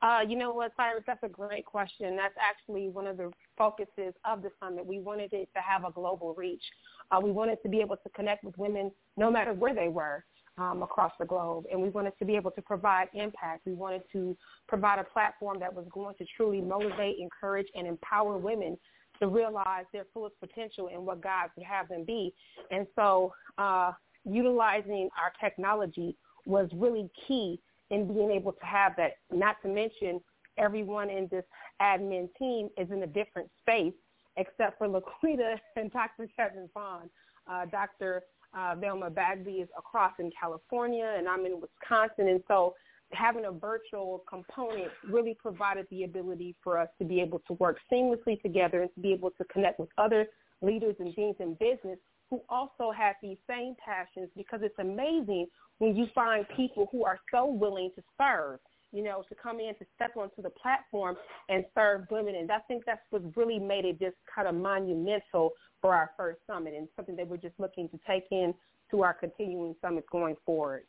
Uh, 0.00 0.20
you 0.26 0.36
know 0.36 0.52
what, 0.52 0.72
Cyrus? 0.76 1.02
That's 1.06 1.22
a 1.24 1.28
great 1.28 1.64
question. 1.64 2.16
That's 2.16 2.34
actually 2.38 2.88
one 2.88 3.08
of 3.08 3.16
the 3.16 3.32
focuses 3.56 4.14
of 4.24 4.42
the 4.42 4.50
summit. 4.60 4.86
We 4.86 5.00
wanted 5.00 5.32
it 5.32 5.48
to 5.56 5.60
have 5.60 5.84
a 5.84 5.90
global 5.90 6.34
reach. 6.34 6.62
Uh, 7.10 7.18
we 7.20 7.32
wanted 7.32 7.58
to 7.64 7.68
be 7.68 7.80
able 7.80 7.96
to 7.96 8.08
connect 8.10 8.44
with 8.44 8.56
women 8.58 8.92
no 9.16 9.28
matter 9.30 9.52
where 9.54 9.74
they 9.74 9.88
were 9.88 10.24
um, 10.58 10.82
across 10.82 11.12
the 11.18 11.26
globe. 11.26 11.64
And 11.70 11.80
we 11.80 11.88
wanted 11.88 12.12
to 12.18 12.24
be 12.24 12.36
able 12.36 12.50
to 12.52 12.62
provide 12.62 13.08
impact. 13.14 13.66
We 13.66 13.74
wanted 13.74 14.02
to 14.12 14.36
provide 14.66 14.98
a 14.98 15.04
platform 15.04 15.58
that 15.60 15.72
was 15.72 15.86
going 15.92 16.14
to 16.16 16.26
truly 16.36 16.60
motivate, 16.60 17.18
encourage, 17.18 17.68
and 17.74 17.86
empower 17.86 18.36
women 18.38 18.78
to 19.20 19.26
realize 19.26 19.84
their 19.92 20.04
fullest 20.12 20.38
potential 20.40 20.90
and 20.92 21.04
what 21.04 21.20
God 21.20 21.50
would 21.56 21.66
have 21.66 21.88
them 21.88 22.04
be. 22.04 22.32
And 22.70 22.86
so 22.94 23.32
uh, 23.58 23.92
utilizing 24.24 25.08
our 25.20 25.32
technology 25.40 26.16
was 26.46 26.68
really 26.74 27.10
key 27.26 27.60
in 27.90 28.12
being 28.12 28.30
able 28.30 28.52
to 28.52 28.64
have 28.64 28.92
that, 28.96 29.12
not 29.32 29.56
to 29.62 29.68
mention 29.68 30.20
everyone 30.56 31.08
in 31.10 31.28
this 31.30 31.44
admin 31.80 32.28
team 32.38 32.68
is 32.76 32.90
in 32.90 33.02
a 33.02 33.06
different 33.06 33.48
space 33.60 33.94
except 34.36 34.78
for 34.78 34.88
Laquita 34.88 35.56
and 35.76 35.92
Dr. 35.92 36.28
Kevin 36.36 36.68
Vaughan. 36.74 37.10
Uh, 37.50 37.64
Dr 37.66 38.22
Uh, 38.56 38.74
Velma 38.76 39.10
Bagby 39.10 39.52
is 39.52 39.68
across 39.76 40.12
in 40.18 40.30
California, 40.38 41.14
and 41.18 41.28
I'm 41.28 41.44
in 41.44 41.60
Wisconsin, 41.60 42.28
and 42.28 42.42
so 42.48 42.74
having 43.12 43.44
a 43.46 43.52
virtual 43.52 44.24
component 44.28 44.88
really 45.08 45.36
provided 45.40 45.86
the 45.90 46.04
ability 46.04 46.54
for 46.62 46.78
us 46.78 46.88
to 46.98 47.04
be 47.04 47.20
able 47.20 47.40
to 47.46 47.54
work 47.54 47.78
seamlessly 47.90 48.40
together 48.42 48.82
and 48.82 48.94
to 48.94 49.00
be 49.00 49.12
able 49.12 49.30
to 49.30 49.44
connect 49.44 49.80
with 49.80 49.88
other 49.98 50.26
leaders 50.60 50.96
and 50.98 51.14
beings 51.14 51.36
in 51.40 51.54
business 51.54 51.98
who 52.30 52.42
also 52.48 52.90
have 52.90 53.16
these 53.22 53.38
same 53.48 53.74
passions 53.82 54.28
because 54.36 54.60
it's 54.62 54.78
amazing 54.78 55.46
when 55.78 55.96
you 55.96 56.06
find 56.14 56.44
people 56.56 56.88
who 56.92 57.04
are 57.04 57.18
so 57.32 57.46
willing 57.46 57.90
to 57.94 58.02
serve, 58.20 58.58
you 58.92 59.02
know, 59.02 59.22
to 59.28 59.34
come 59.34 59.60
in 59.60 59.74
to 59.76 59.86
step 59.94 60.16
onto 60.16 60.42
the 60.42 60.50
platform 60.50 61.16
and 61.48 61.64
serve 61.74 62.06
women. 62.10 62.34
And 62.34 62.50
I 62.50 62.58
think 62.68 62.84
that's 62.86 63.02
what 63.10 63.22
really 63.36 63.58
made 63.58 63.84
it 63.84 63.98
just 63.98 64.16
kind 64.34 64.48
of 64.48 64.54
monumental 64.54 65.52
for 65.80 65.94
our 65.94 66.10
first 66.16 66.40
summit 66.46 66.74
and 66.74 66.88
something 66.96 67.16
that 67.16 67.28
we're 67.28 67.36
just 67.36 67.58
looking 67.58 67.88
to 67.90 67.98
take 68.06 68.24
in 68.30 68.54
to 68.90 69.02
our 69.02 69.14
continuing 69.14 69.74
summits 69.82 70.06
going 70.10 70.36
forward. 70.46 70.84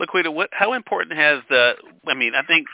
Laquita, 0.00 0.32
what, 0.32 0.50
how 0.52 0.72
important 0.72 1.16
has 1.16 1.40
the, 1.48 1.74
I 2.06 2.14
mean, 2.14 2.32
I 2.34 2.42
think 2.46 2.66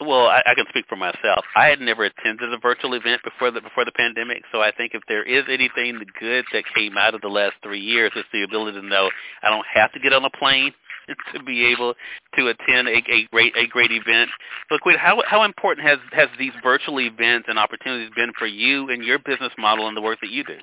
well, 0.00 0.26
I, 0.28 0.42
I 0.46 0.54
can 0.54 0.64
speak 0.70 0.86
for 0.88 0.96
myself. 0.96 1.44
I 1.54 1.66
had 1.66 1.80
never 1.80 2.04
attended 2.04 2.52
a 2.52 2.58
virtual 2.58 2.94
event 2.94 3.22
before 3.22 3.50
the 3.50 3.60
before 3.60 3.84
the 3.84 3.92
pandemic, 3.92 4.44
so 4.50 4.60
I 4.60 4.72
think 4.72 4.92
if 4.94 5.02
there 5.08 5.22
is 5.22 5.44
anything 5.48 5.98
the 5.98 6.06
good 6.18 6.46
that 6.52 6.64
came 6.74 6.96
out 6.96 7.14
of 7.14 7.20
the 7.20 7.28
last 7.28 7.56
three 7.62 7.80
years, 7.80 8.10
it's 8.16 8.28
the 8.32 8.42
ability 8.42 8.80
to 8.80 8.86
know 8.86 9.10
I 9.42 9.50
don't 9.50 9.66
have 9.72 9.92
to 9.92 10.00
get 10.00 10.14
on 10.14 10.24
a 10.24 10.30
plane 10.30 10.72
to 11.34 11.42
be 11.42 11.66
able 11.66 11.94
to 12.36 12.48
attend 12.48 12.88
a, 12.88 12.98
a 13.10 13.28
great 13.30 13.56
a 13.56 13.66
great 13.66 13.90
event. 13.92 14.30
Laquita, 14.70 14.98
how 14.98 15.22
how 15.26 15.44
important 15.44 15.86
has 15.86 15.98
has 16.12 16.28
these 16.38 16.52
virtual 16.62 17.00
events 17.00 17.48
and 17.48 17.58
opportunities 17.58 18.10
been 18.14 18.32
for 18.38 18.46
you 18.46 18.90
and 18.90 19.04
your 19.04 19.18
business 19.18 19.52
model 19.58 19.88
and 19.88 19.96
the 19.96 20.02
work 20.02 20.18
that 20.20 20.30
you 20.30 20.44
do? 20.44 20.56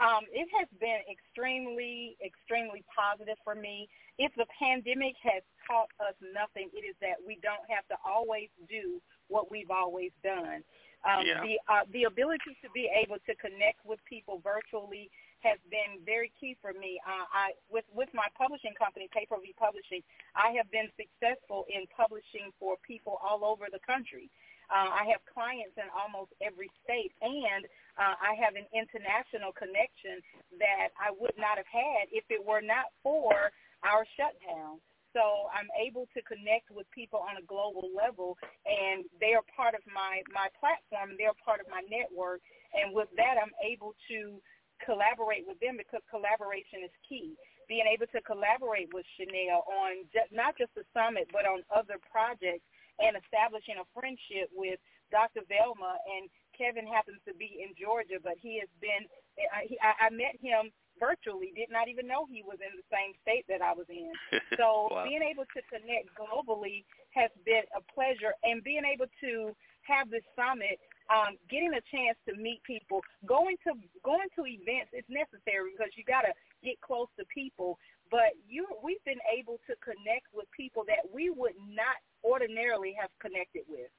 Um, 0.00 0.24
it 0.32 0.48
has 0.56 0.64
been 0.80 1.04
extremely, 1.12 2.16
extremely 2.24 2.80
positive 2.88 3.36
for 3.44 3.54
me. 3.54 3.84
If 4.16 4.32
the 4.32 4.48
pandemic 4.56 5.12
has 5.20 5.44
taught 5.68 5.92
us 6.00 6.16
nothing, 6.24 6.72
it 6.72 6.88
is 6.88 6.96
that 7.04 7.20
we 7.20 7.36
don't 7.44 7.68
have 7.68 7.84
to 7.92 8.00
always 8.00 8.48
do 8.64 8.96
what 9.28 9.52
we've 9.52 9.70
always 9.70 10.10
done. 10.24 10.64
Um, 11.04 11.24
yeah. 11.24 11.44
The 11.44 11.54
uh, 11.68 11.84
the 11.92 12.04
ability 12.04 12.56
to 12.64 12.68
be 12.72 12.88
able 12.92 13.16
to 13.24 13.32
connect 13.36 13.84
with 13.84 14.00
people 14.08 14.40
virtually 14.40 15.12
has 15.42 15.58
been 15.70 16.00
very 16.04 16.32
key 16.40 16.56
for 16.60 16.72
me. 16.72 17.00
Uh, 17.04 17.26
I 17.32 17.46
with 17.68 17.84
with 17.92 18.08
my 18.12 18.28
publishing 18.36 18.74
company, 18.76 19.08
PaProVi 19.12 19.56
Publishing, 19.56 20.04
I 20.36 20.52
have 20.56 20.70
been 20.70 20.88
successful 20.96 21.64
in 21.68 21.88
publishing 21.90 22.52
for 22.60 22.76
people 22.86 23.18
all 23.24 23.44
over 23.44 23.66
the 23.72 23.82
country. 23.84 24.30
Uh, 24.70 25.02
I 25.02 25.04
have 25.10 25.18
clients 25.26 25.74
in 25.74 25.90
almost 25.90 26.30
every 26.38 26.70
state, 26.86 27.10
and 27.18 27.66
uh, 27.98 28.14
I 28.22 28.38
have 28.38 28.54
an 28.54 28.70
international 28.70 29.50
connection 29.50 30.22
that 30.62 30.94
I 30.94 31.10
would 31.10 31.34
not 31.34 31.58
have 31.58 31.66
had 31.66 32.06
if 32.14 32.22
it 32.30 32.38
were 32.38 32.62
not 32.62 32.94
for 33.02 33.50
our 33.82 34.06
shutdown. 34.14 34.78
So 35.10 35.50
I'm 35.50 35.66
able 35.74 36.06
to 36.14 36.22
connect 36.22 36.70
with 36.70 36.86
people 36.94 37.18
on 37.18 37.34
a 37.34 37.44
global 37.50 37.90
level, 37.90 38.38
and 38.62 39.02
they 39.18 39.34
are 39.34 39.42
part 39.58 39.74
of 39.74 39.82
my 39.90 40.22
my 40.30 40.46
platform. 40.54 41.18
They're 41.18 41.34
part 41.42 41.58
of 41.58 41.66
my 41.66 41.82
network, 41.90 42.38
and 42.70 42.94
with 42.94 43.10
that, 43.18 43.34
I'm 43.42 43.50
able 43.58 43.98
to 44.06 44.38
collaborate 44.84 45.44
with 45.46 45.60
them 45.60 45.76
because 45.76 46.02
collaboration 46.10 46.84
is 46.84 46.94
key. 47.06 47.36
Being 47.68 47.86
able 47.86 48.10
to 48.10 48.20
collaborate 48.26 48.90
with 48.90 49.06
Chanelle 49.14 49.62
on 49.68 50.04
just, 50.10 50.34
not 50.34 50.58
just 50.58 50.74
the 50.74 50.82
summit, 50.90 51.30
but 51.30 51.46
on 51.46 51.62
other 51.70 52.02
projects 52.10 52.66
and 52.98 53.16
establishing 53.16 53.78
a 53.78 53.86
friendship 53.94 54.50
with 54.52 54.82
Dr. 55.10 55.46
Velma 55.46 55.98
and 56.06 56.30
Kevin 56.54 56.86
happens 56.86 57.18
to 57.24 57.32
be 57.34 57.64
in 57.64 57.72
Georgia, 57.72 58.20
but 58.22 58.36
he 58.36 58.60
has 58.60 58.68
been. 58.84 59.08
I, 59.54 60.06
I 60.06 60.08
met 60.12 60.36
him 60.36 60.68
virtually. 61.00 61.56
Did 61.56 61.72
not 61.72 61.88
even 61.88 62.04
know 62.04 62.28
he 62.28 62.44
was 62.44 62.60
in 62.60 62.76
the 62.76 62.84
same 62.92 63.16
state 63.24 63.48
that 63.48 63.64
I 63.64 63.72
was 63.72 63.88
in. 63.88 64.12
So 64.58 64.92
wow. 64.92 65.06
being 65.08 65.24
able 65.24 65.48
to 65.56 65.60
connect 65.72 66.12
globally 66.12 66.84
has 67.16 67.30
been 67.48 67.64
a 67.72 67.80
pleasure, 67.94 68.36
and 68.44 68.60
being 68.60 68.84
able 68.84 69.08
to 69.24 69.56
have 69.88 70.10
this 70.10 70.26
summit, 70.36 70.76
um, 71.10 71.34
getting 71.50 71.74
a 71.74 71.82
chance 71.90 72.16
to 72.30 72.38
meet 72.38 72.62
people, 72.62 73.02
going 73.26 73.58
to 73.66 73.74
going 74.06 74.30
to 74.38 74.46
events 74.46 74.94
is 74.94 75.04
necessary 75.10 75.74
because 75.74 75.90
you 75.98 76.06
got 76.06 76.22
to 76.22 76.32
get 76.62 76.78
close 76.80 77.10
to 77.18 77.26
people. 77.26 77.76
But 78.10 78.38
you, 78.46 78.66
we've 78.82 79.02
been 79.04 79.22
able 79.26 79.58
to 79.66 79.74
connect 79.82 80.30
with 80.34 80.46
people 80.54 80.82
that 80.86 81.06
we 81.06 81.30
would 81.30 81.58
not 81.58 81.98
ordinarily 82.22 82.94
have 82.98 83.10
connected 83.18 83.66
with. 83.70 83.90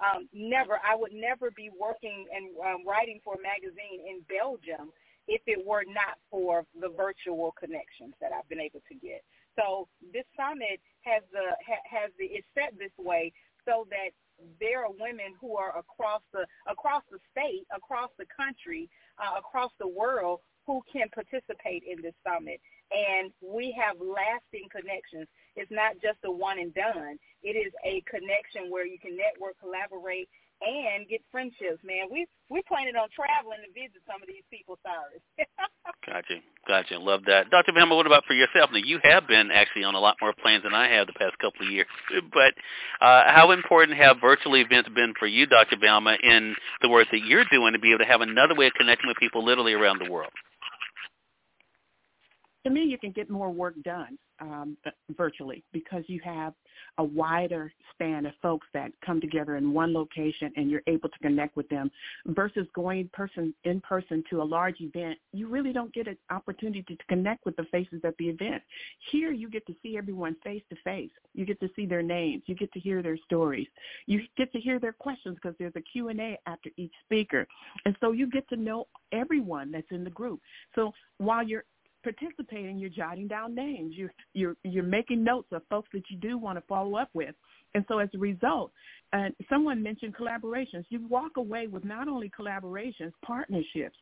Um, 0.00 0.28
never, 0.34 0.80
I 0.82 0.96
would 0.96 1.14
never 1.14 1.52
be 1.54 1.70
working 1.70 2.26
and 2.34 2.50
um, 2.60 2.82
writing 2.84 3.20
for 3.22 3.36
a 3.38 3.42
magazine 3.44 4.04
in 4.04 4.20
Belgium 4.26 4.90
if 5.28 5.40
it 5.46 5.60
were 5.64 5.84
not 5.88 6.20
for 6.28 6.66
the 6.76 6.92
virtual 6.92 7.54
connections 7.56 8.12
that 8.20 8.32
I've 8.32 8.48
been 8.48 8.60
able 8.60 8.82
to 8.88 8.94
get. 9.00 9.24
So 9.56 9.88
this 10.12 10.26
summit 10.36 10.82
has 11.06 11.22
the 11.32 11.56
has 11.88 12.10
the 12.18 12.26
it's 12.26 12.48
set 12.52 12.76
this 12.76 12.92
way 12.98 13.32
so 13.64 13.86
that 13.88 14.12
there 14.60 14.84
are 14.84 14.90
women 14.90 15.34
who 15.40 15.56
are 15.56 15.78
across 15.78 16.22
the 16.32 16.46
across 16.70 17.02
the 17.10 17.18
state, 17.30 17.66
across 17.74 18.10
the 18.18 18.26
country, 18.34 18.88
uh, 19.18 19.38
across 19.38 19.70
the 19.78 19.88
world 19.88 20.40
who 20.66 20.80
can 20.90 21.08
participate 21.12 21.84
in 21.84 22.02
this 22.02 22.14
summit. 22.24 22.60
And 22.90 23.32
we 23.40 23.74
have 23.80 23.96
lasting 24.00 24.68
connections. 24.70 25.28
It's 25.56 25.70
not 25.70 25.94
just 26.00 26.18
a 26.24 26.30
one 26.30 26.58
and 26.58 26.72
done. 26.74 27.18
It 27.42 27.56
is 27.56 27.72
a 27.84 28.02
connection 28.08 28.70
where 28.70 28.86
you 28.86 28.98
can 28.98 29.16
network, 29.16 29.58
collaborate, 29.60 30.28
and 30.62 31.08
get 31.08 31.20
friendships, 31.30 31.82
man. 31.84 32.06
We 32.10 32.26
we 32.48 32.62
planning 32.68 32.94
on 32.96 33.08
traveling 33.14 33.60
to 33.64 33.70
visit 33.72 34.00
some 34.06 34.22
of 34.22 34.28
these 34.28 34.44
people, 34.50 34.78
Cyrus. 34.82 35.22
gotcha, 36.06 36.40
gotcha. 36.66 36.98
Love 36.98 37.22
that, 37.26 37.50
Dr. 37.50 37.72
Velma. 37.72 37.96
What 37.96 38.06
about 38.06 38.24
for 38.26 38.34
yourself? 38.34 38.70
Now, 38.72 38.80
you 38.82 38.98
have 39.02 39.26
been 39.26 39.50
actually 39.50 39.84
on 39.84 39.94
a 39.94 40.00
lot 40.00 40.16
more 40.20 40.32
planes 40.32 40.62
than 40.62 40.74
I 40.74 40.88
have 40.88 41.06
the 41.06 41.14
past 41.14 41.38
couple 41.38 41.66
of 41.66 41.72
years. 41.72 41.86
But 42.32 42.54
uh, 43.04 43.24
how 43.32 43.50
important 43.50 43.98
have 43.98 44.20
virtual 44.20 44.56
events 44.56 44.88
been 44.94 45.14
for 45.18 45.26
you, 45.26 45.46
Dr. 45.46 45.76
Velma, 45.80 46.16
in 46.22 46.54
the 46.82 46.88
work 46.88 47.08
that 47.10 47.24
you're 47.24 47.44
doing 47.50 47.72
to 47.72 47.78
be 47.78 47.90
able 47.90 48.04
to 48.04 48.10
have 48.10 48.20
another 48.20 48.54
way 48.54 48.66
of 48.66 48.74
connecting 48.74 49.08
with 49.08 49.16
people 49.18 49.44
literally 49.44 49.74
around 49.74 50.00
the 50.00 50.10
world? 50.10 50.32
to 52.64 52.70
me, 52.70 52.82
you 52.82 52.98
can 52.98 53.12
get 53.12 53.30
more 53.30 53.50
work 53.50 53.74
done 53.84 54.18
um, 54.40 54.76
virtually 55.16 55.64
because 55.72 56.04
you 56.06 56.20
have 56.24 56.54
a 56.98 57.04
wider 57.04 57.72
span 57.92 58.26
of 58.26 58.32
folks 58.42 58.66
that 58.74 58.90
come 59.04 59.20
together 59.20 59.56
in 59.56 59.72
one 59.72 59.92
location 59.92 60.52
and 60.56 60.70
you're 60.70 60.82
able 60.86 61.08
to 61.08 61.18
connect 61.20 61.56
with 61.56 61.68
them 61.68 61.90
versus 62.28 62.66
going 62.74 63.08
person 63.12 63.54
in 63.64 63.80
person 63.80 64.22
to 64.30 64.42
a 64.42 64.44
large 64.44 64.80
event. 64.80 65.18
You 65.32 65.48
really 65.48 65.72
don't 65.72 65.92
get 65.92 66.06
an 66.06 66.16
opportunity 66.30 66.82
to 66.82 67.04
connect 67.08 67.44
with 67.44 67.56
the 67.56 67.64
faces 67.70 68.00
at 68.04 68.16
the 68.18 68.28
event. 68.28 68.62
Here, 69.10 69.32
you 69.32 69.50
get 69.50 69.66
to 69.66 69.74
see 69.82 69.96
everyone 69.96 70.36
face 70.42 70.62
to 70.70 70.76
face. 70.84 71.10
You 71.34 71.44
get 71.44 71.60
to 71.60 71.68
see 71.74 71.86
their 71.86 72.02
names. 72.02 72.42
You 72.46 72.54
get 72.54 72.72
to 72.72 72.80
hear 72.80 73.02
their 73.02 73.18
stories. 73.24 73.66
You 74.06 74.20
get 74.36 74.52
to 74.52 74.60
hear 74.60 74.78
their 74.78 74.92
questions 74.92 75.36
because 75.36 75.56
there's 75.58 75.72
a 75.76 75.80
Q&A 75.80 76.38
after 76.46 76.70
each 76.76 76.92
speaker. 77.04 77.46
And 77.84 77.96
so 78.00 78.12
you 78.12 78.30
get 78.30 78.48
to 78.48 78.56
know 78.56 78.86
everyone 79.12 79.70
that's 79.72 79.86
in 79.90 80.04
the 80.04 80.10
group. 80.10 80.40
So 80.74 80.92
while 81.18 81.46
you're 81.46 81.64
participating, 82.04 82.78
you're 82.78 82.90
jotting 82.90 83.26
down 83.26 83.54
names. 83.54 83.94
You're 83.96 84.12
you're 84.34 84.56
you're 84.62 84.84
making 84.84 85.24
notes 85.24 85.48
of 85.50 85.62
folks 85.68 85.88
that 85.92 86.04
you 86.10 86.18
do 86.18 86.38
want 86.38 86.58
to 86.58 86.64
follow 86.68 86.96
up 86.96 87.10
with. 87.14 87.34
And 87.74 87.84
so 87.88 87.98
as 87.98 88.08
a 88.14 88.18
result, 88.18 88.70
and 89.12 89.34
someone 89.48 89.82
mentioned 89.82 90.14
collaborations. 90.14 90.84
You 90.90 91.06
walk 91.08 91.32
away 91.36 91.66
with 91.66 91.84
not 91.84 92.06
only 92.06 92.30
collaborations, 92.38 93.12
partnerships. 93.24 93.96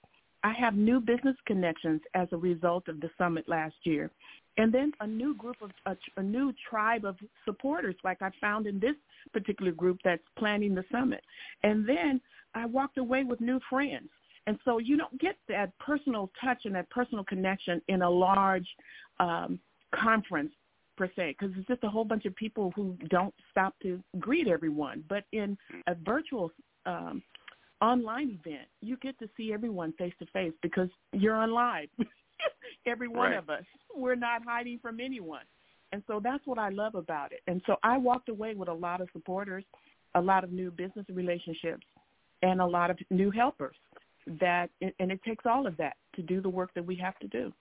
I 0.44 0.52
have 0.58 0.74
new 0.74 1.00
business 1.00 1.36
connections 1.46 2.00
as 2.14 2.28
a 2.32 2.36
result 2.36 2.88
of 2.88 3.00
the 3.00 3.08
summit 3.16 3.48
last 3.48 3.76
year. 3.84 4.10
And 4.58 4.74
then 4.74 4.92
a 5.00 5.06
new 5.06 5.34
group 5.36 5.56
of 5.62 5.70
a, 5.86 5.96
a 6.20 6.22
new 6.22 6.52
tribe 6.68 7.04
of 7.04 7.16
supporters 7.44 7.94
like 8.04 8.20
I 8.20 8.30
found 8.40 8.66
in 8.66 8.80
this 8.80 8.96
particular 9.32 9.72
group 9.72 9.98
that's 10.04 10.22
planning 10.36 10.74
the 10.74 10.84
summit. 10.90 11.22
And 11.62 11.88
then 11.88 12.20
I 12.54 12.66
walked 12.66 12.98
away 12.98 13.24
with 13.24 13.40
new 13.40 13.60
friends 13.70 14.08
and 14.46 14.58
so 14.64 14.78
you 14.78 14.96
don't 14.96 15.18
get 15.20 15.36
that 15.48 15.76
personal 15.78 16.30
touch 16.42 16.62
and 16.64 16.74
that 16.74 16.90
personal 16.90 17.24
connection 17.24 17.80
in 17.88 18.02
a 18.02 18.10
large 18.10 18.66
um, 19.20 19.58
conference 19.94 20.52
per 20.96 21.08
se, 21.16 21.36
because 21.38 21.54
it's 21.56 21.68
just 21.68 21.84
a 21.84 21.88
whole 21.88 22.04
bunch 22.04 22.24
of 22.24 22.34
people 22.34 22.72
who 22.74 22.96
don't 23.08 23.34
stop 23.50 23.74
to 23.82 24.02
greet 24.18 24.48
everyone. 24.48 25.04
But 25.08 25.24
in 25.32 25.56
a 25.86 25.94
virtual 25.94 26.50
um, 26.86 27.22
online 27.80 28.38
event, 28.44 28.68
you 28.80 28.96
get 28.98 29.18
to 29.20 29.28
see 29.36 29.52
everyone 29.52 29.92
face 29.92 30.12
to 30.18 30.26
face 30.26 30.52
because 30.60 30.88
you're 31.12 31.36
on 31.36 31.52
live. 31.52 31.88
Every 32.86 33.08
one 33.08 33.30
right. 33.30 33.38
of 33.38 33.48
us, 33.48 33.62
we're 33.94 34.16
not 34.16 34.42
hiding 34.44 34.80
from 34.82 34.98
anyone. 34.98 35.42
And 35.92 36.02
so 36.06 36.20
that's 36.22 36.44
what 36.46 36.58
I 36.58 36.70
love 36.70 36.94
about 36.94 37.32
it. 37.32 37.40
And 37.46 37.62
so 37.66 37.76
I 37.84 37.96
walked 37.96 38.28
away 38.28 38.54
with 38.54 38.68
a 38.68 38.72
lot 38.72 39.00
of 39.00 39.08
supporters, 39.12 39.64
a 40.14 40.20
lot 40.20 40.42
of 40.42 40.50
new 40.50 40.70
business 40.70 41.06
relationships, 41.08 41.86
and 42.42 42.60
a 42.60 42.66
lot 42.66 42.90
of 42.90 42.98
new 43.10 43.30
helpers 43.30 43.76
that 44.40 44.70
and 44.80 45.12
it 45.12 45.22
takes 45.24 45.44
all 45.46 45.66
of 45.66 45.76
that 45.78 45.96
to 46.14 46.22
do 46.22 46.40
the 46.40 46.48
work 46.48 46.70
that 46.74 46.84
we 46.84 46.96
have 46.96 47.18
to 47.20 47.28
do. 47.28 47.52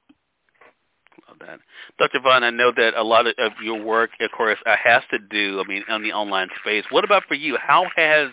Love 1.28 1.40
that. 1.40 1.60
Dr. 2.00 2.20
Vaughan, 2.22 2.44
I 2.44 2.50
know 2.52 2.72
that 2.76 2.94
a 2.96 3.04
lot 3.04 3.28
of 3.28 3.52
your 3.62 3.84
work, 3.84 4.12
of 4.22 4.32
course, 4.32 4.58
uh, 4.66 4.76
has 4.82 5.04
to 5.12 5.20
do, 5.20 5.60
I 5.60 5.68
mean, 5.68 5.84
on 5.90 6.04
the 6.04 6.14
online 6.14 6.48
space. 6.62 6.86
What 6.90 7.04
about 7.04 7.24
for 7.28 7.36
you? 7.36 7.58
How 7.62 7.86
has 7.96 8.30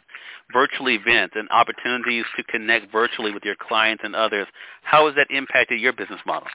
virtual 0.53 0.89
events 0.89 1.35
and 1.37 1.49
opportunities 1.51 2.25
to 2.37 2.43
connect 2.45 2.91
virtually 2.91 3.33
with 3.33 3.45
your 3.45 3.57
clients 3.57 4.03
and 4.05 4.15
others, 4.15 4.47
how 4.83 5.07
has 5.07 5.15
that 5.17 5.27
impacted 5.31 5.81
your 5.81 5.93
business 5.93 6.21
model? 6.27 6.49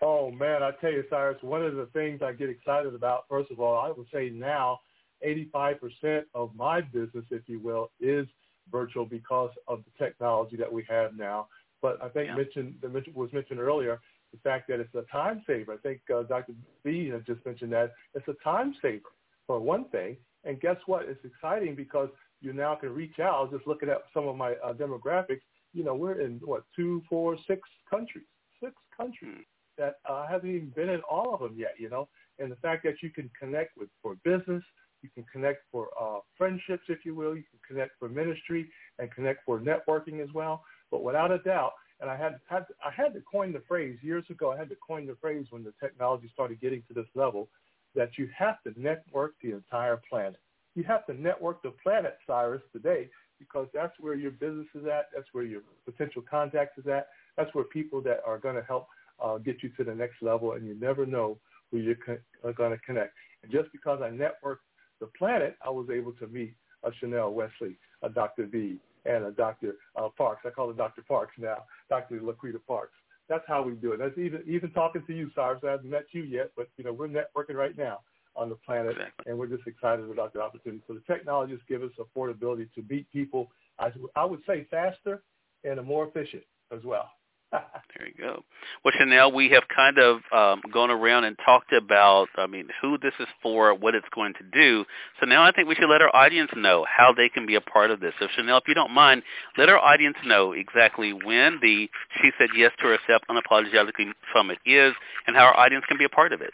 Oh, 0.00 0.30
man, 0.30 0.62
I 0.62 0.72
tell 0.80 0.90
you, 0.90 1.04
Cyrus, 1.08 1.38
one 1.42 1.64
of 1.64 1.74
the 1.76 1.86
things 1.92 2.22
I 2.22 2.32
get 2.32 2.48
excited 2.48 2.94
about, 2.94 3.24
first 3.28 3.50
of 3.50 3.60
all, 3.60 3.80
I 3.80 3.90
would 3.90 4.06
say 4.12 4.30
now 4.30 4.80
85% 5.26 6.24
of 6.34 6.50
my 6.56 6.80
business, 6.80 7.24
if 7.30 7.42
you 7.46 7.60
will, 7.60 7.90
is 8.00 8.26
virtual 8.70 9.04
because 9.04 9.50
of 9.68 9.82
the 9.84 10.04
technology 10.04 10.56
that 10.56 10.72
we 10.72 10.84
have 10.88 11.16
now. 11.16 11.48
But 11.80 12.02
I 12.02 12.08
think 12.08 12.28
yeah. 12.28 12.36
mentioned, 12.36 12.74
was 13.14 13.32
mentioned 13.32 13.58
earlier, 13.58 14.00
the 14.32 14.38
fact 14.38 14.68
that 14.68 14.80
it's 14.80 14.94
a 14.94 15.02
time 15.12 15.42
saver. 15.46 15.74
I 15.74 15.76
think 15.78 16.00
uh, 16.14 16.22
Dr. 16.22 16.54
V 16.84 17.08
has 17.08 17.22
just 17.26 17.44
mentioned 17.44 17.72
that 17.72 17.92
it's 18.14 18.26
a 18.28 18.34
time 18.42 18.74
saver 18.80 19.10
for 19.46 19.60
one 19.60 19.86
thing. 19.86 20.16
And 20.44 20.60
guess 20.60 20.76
what? 20.86 21.06
It's 21.08 21.24
exciting 21.24 21.74
because 21.74 22.08
you 22.40 22.52
now 22.52 22.74
can 22.74 22.94
reach 22.94 23.20
out. 23.20 23.52
Just 23.52 23.66
looking 23.66 23.88
at 23.88 24.02
some 24.12 24.26
of 24.26 24.36
my 24.36 24.52
uh, 24.64 24.72
demographics. 24.72 25.42
You 25.72 25.84
know, 25.84 25.94
we're 25.94 26.20
in 26.20 26.40
what 26.44 26.64
two, 26.74 27.02
four, 27.08 27.36
six 27.46 27.60
countries, 27.88 28.24
six 28.62 28.74
countries 28.96 29.36
hmm. 29.36 29.82
that 29.82 29.96
uh, 30.08 30.26
haven't 30.26 30.50
even 30.50 30.70
been 30.70 30.88
in 30.88 31.00
all 31.10 31.34
of 31.34 31.40
them 31.40 31.54
yet. 31.56 31.74
You 31.78 31.90
know, 31.90 32.08
and 32.38 32.50
the 32.50 32.56
fact 32.56 32.84
that 32.84 33.02
you 33.02 33.10
can 33.10 33.30
connect 33.38 33.76
with 33.76 33.88
for 34.02 34.16
business, 34.24 34.62
you 35.02 35.10
can 35.14 35.24
connect 35.32 35.62
for 35.70 35.88
uh, 36.00 36.20
friendships, 36.36 36.84
if 36.88 37.04
you 37.04 37.14
will, 37.14 37.36
you 37.36 37.44
can 37.50 37.60
connect 37.66 37.98
for 37.98 38.08
ministry 38.08 38.68
and 38.98 39.10
connect 39.12 39.44
for 39.44 39.60
networking 39.60 40.22
as 40.22 40.32
well. 40.34 40.64
But 40.90 41.02
without 41.02 41.30
a 41.30 41.38
doubt, 41.38 41.72
and 42.00 42.10
I 42.10 42.16
had, 42.16 42.40
had 42.48 42.66
I 42.84 42.90
had 42.90 43.14
to 43.14 43.20
coin 43.20 43.52
the 43.52 43.62
phrase 43.68 43.98
years 44.02 44.24
ago. 44.28 44.52
I 44.52 44.58
had 44.58 44.68
to 44.70 44.76
coin 44.86 45.06
the 45.06 45.16
phrase 45.20 45.46
when 45.50 45.62
the 45.62 45.72
technology 45.80 46.28
started 46.32 46.60
getting 46.60 46.82
to 46.88 46.94
this 46.94 47.06
level 47.14 47.48
that 47.94 48.10
you 48.18 48.28
have 48.36 48.62
to 48.64 48.72
network 48.80 49.34
the 49.42 49.52
entire 49.52 50.00
planet. 50.08 50.40
You 50.74 50.82
have 50.84 51.06
to 51.06 51.14
network 51.14 51.62
the 51.62 51.72
planet, 51.82 52.16
Cyrus, 52.26 52.62
today 52.72 53.08
because 53.38 53.66
that's 53.74 53.92
where 54.00 54.14
your 54.14 54.30
business 54.30 54.66
is 54.74 54.86
at. 54.86 55.06
That's 55.14 55.26
where 55.32 55.44
your 55.44 55.62
potential 55.84 56.22
contacts 56.28 56.78
is 56.78 56.86
at. 56.86 57.08
That's 57.36 57.52
where 57.54 57.64
people 57.64 58.00
that 58.02 58.20
are 58.26 58.38
going 58.38 58.54
to 58.56 58.62
help 58.62 58.86
uh, 59.22 59.38
get 59.38 59.62
you 59.62 59.68
to 59.70 59.84
the 59.84 59.94
next 59.94 60.22
level, 60.22 60.52
and 60.52 60.66
you 60.66 60.74
never 60.74 61.06
know 61.06 61.38
who 61.70 61.78
you're 61.78 61.96
co- 61.96 62.52
going 62.52 62.70
to 62.70 62.78
connect. 62.78 63.14
And 63.42 63.50
just 63.50 63.70
because 63.72 64.00
I 64.02 64.10
networked 64.10 64.64
the 65.02 65.08
planet, 65.18 65.56
I 65.66 65.68
was 65.68 65.88
able 65.92 66.12
to 66.12 66.28
meet 66.28 66.54
a 66.84 66.90
Chanelle 66.92 67.32
Wesley, 67.32 67.76
a 68.02 68.08
Dr. 68.08 68.46
V, 68.46 68.78
and 69.04 69.24
a 69.24 69.32
Dr. 69.32 69.74
Uh, 69.96 70.08
Parks. 70.16 70.42
I 70.46 70.50
call 70.50 70.68
her 70.68 70.74
Dr. 70.74 71.02
Parks 71.02 71.34
now, 71.38 71.64
Dr. 71.90 72.20
Laquita 72.20 72.60
Parks. 72.68 72.94
That's 73.28 73.42
how 73.48 73.62
we 73.62 73.72
do 73.72 73.92
it. 73.92 73.98
That's 73.98 74.16
even 74.16 74.42
even 74.46 74.70
talking 74.70 75.02
to 75.06 75.12
you, 75.12 75.28
Cyrus. 75.34 75.60
I 75.66 75.72
haven't 75.72 75.90
met 75.90 76.06
you 76.12 76.22
yet, 76.22 76.52
but 76.56 76.68
you 76.76 76.84
know 76.84 76.92
we're 76.92 77.08
networking 77.08 77.54
right 77.54 77.76
now 77.76 77.98
on 78.36 78.48
the 78.48 78.54
planet, 78.54 78.96
and 79.26 79.36
we're 79.36 79.48
just 79.48 79.66
excited 79.66 80.08
about 80.08 80.32
the 80.32 80.40
opportunity. 80.40 80.82
So 80.86 80.94
the 80.94 81.12
technology 81.12 81.54
just 81.54 81.66
gives 81.66 81.82
us 81.82 81.90
affordability 81.98 82.72
to 82.74 82.84
meet 82.88 83.10
people. 83.12 83.50
I, 83.78 83.90
I 84.14 84.24
would 84.24 84.40
say 84.46 84.66
faster 84.70 85.22
and 85.64 85.84
more 85.84 86.06
efficient 86.06 86.44
as 86.72 86.84
well. 86.84 87.10
There 87.52 88.08
you 88.08 88.14
go. 88.18 88.42
Well, 88.84 88.94
Chanelle, 88.98 89.32
we 89.34 89.50
have 89.50 89.64
kind 89.74 89.98
of 89.98 90.20
um, 90.32 90.62
gone 90.72 90.90
around 90.90 91.24
and 91.24 91.36
talked 91.44 91.72
about, 91.72 92.28
I 92.36 92.46
mean, 92.46 92.68
who 92.80 92.96
this 92.96 93.12
is 93.20 93.26
for, 93.42 93.74
what 93.74 93.94
it's 93.94 94.08
going 94.14 94.32
to 94.34 94.44
do. 94.52 94.84
So 95.20 95.26
now 95.26 95.42
I 95.42 95.52
think 95.52 95.68
we 95.68 95.74
should 95.74 95.90
let 95.90 96.00
our 96.00 96.14
audience 96.16 96.50
know 96.56 96.86
how 96.88 97.12
they 97.12 97.28
can 97.28 97.44
be 97.44 97.54
a 97.54 97.60
part 97.60 97.90
of 97.90 98.00
this. 98.00 98.14
So 98.18 98.26
Chanelle, 98.26 98.60
if 98.60 98.68
you 98.68 98.74
don't 98.74 98.92
mind, 98.92 99.22
let 99.58 99.68
our 99.68 99.78
audience 99.78 100.16
know 100.24 100.52
exactly 100.52 101.12
when 101.12 101.58
the 101.60 101.88
She 102.20 102.30
Said 102.38 102.48
Yes 102.56 102.72
to 102.78 102.86
Herself 102.86 103.22
Unapologetically 103.28 104.12
Summit 104.34 104.58
is 104.64 104.94
and 105.26 105.36
how 105.36 105.44
our 105.44 105.56
audience 105.56 105.84
can 105.86 105.98
be 105.98 106.04
a 106.04 106.08
part 106.08 106.32
of 106.32 106.40
it. 106.40 106.50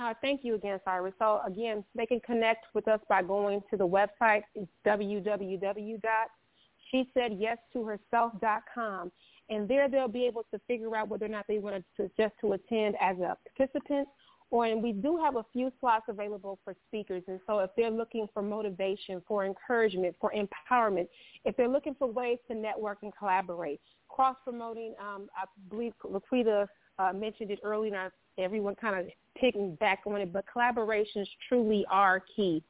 Uh, 0.00 0.14
thank 0.22 0.42
you 0.42 0.54
again, 0.54 0.80
Cyrus. 0.86 1.12
So 1.18 1.42
again, 1.46 1.84
they 1.94 2.06
can 2.06 2.20
connect 2.20 2.64
with 2.72 2.88
us 2.88 3.00
by 3.10 3.22
going 3.22 3.62
to 3.70 3.76
the 3.76 3.86
website. 3.86 4.42
Www 4.86 6.00
she 6.92 7.10
said 7.14 7.32
yes 7.38 7.58
to 7.72 7.84
herself.com. 7.84 9.10
And 9.50 9.68
there 9.68 9.88
they'll 9.88 10.06
be 10.06 10.26
able 10.26 10.44
to 10.52 10.60
figure 10.68 10.94
out 10.94 11.08
whether 11.08 11.26
or 11.26 11.28
not 11.28 11.46
they 11.48 11.58
want 11.58 11.84
to 11.96 12.10
just 12.16 12.34
to 12.40 12.52
attend 12.52 12.94
as 13.00 13.18
a 13.18 13.36
participant 13.56 14.06
or 14.52 14.66
and 14.66 14.82
we 14.82 14.92
do 14.92 15.16
have 15.16 15.36
a 15.36 15.44
few 15.50 15.72
slots 15.80 16.04
available 16.08 16.58
for 16.62 16.76
speakers. 16.86 17.22
And 17.26 17.40
so 17.46 17.60
if 17.60 17.70
they're 17.74 17.90
looking 17.90 18.28
for 18.34 18.42
motivation, 18.42 19.22
for 19.26 19.46
encouragement, 19.46 20.14
for 20.20 20.30
empowerment, 20.32 21.08
if 21.46 21.56
they're 21.56 21.68
looking 21.68 21.96
for 21.98 22.06
ways 22.06 22.36
to 22.48 22.54
network 22.54 22.98
and 23.02 23.12
collaborate, 23.18 23.80
cross 24.08 24.36
promoting, 24.44 24.94
um, 25.00 25.28
I 25.34 25.46
believe 25.70 25.94
Laquita 26.04 26.66
uh, 26.98 27.12
mentioned 27.14 27.50
it 27.50 27.60
earlier, 27.64 27.94
and 27.94 28.12
everyone 28.38 28.74
kind 28.74 29.00
of 29.00 29.06
picking 29.40 29.74
back 29.76 30.00
on 30.06 30.20
it, 30.20 30.32
but 30.32 30.44
collaborations 30.54 31.26
truly 31.48 31.86
are 31.90 32.22
key. 32.36 32.62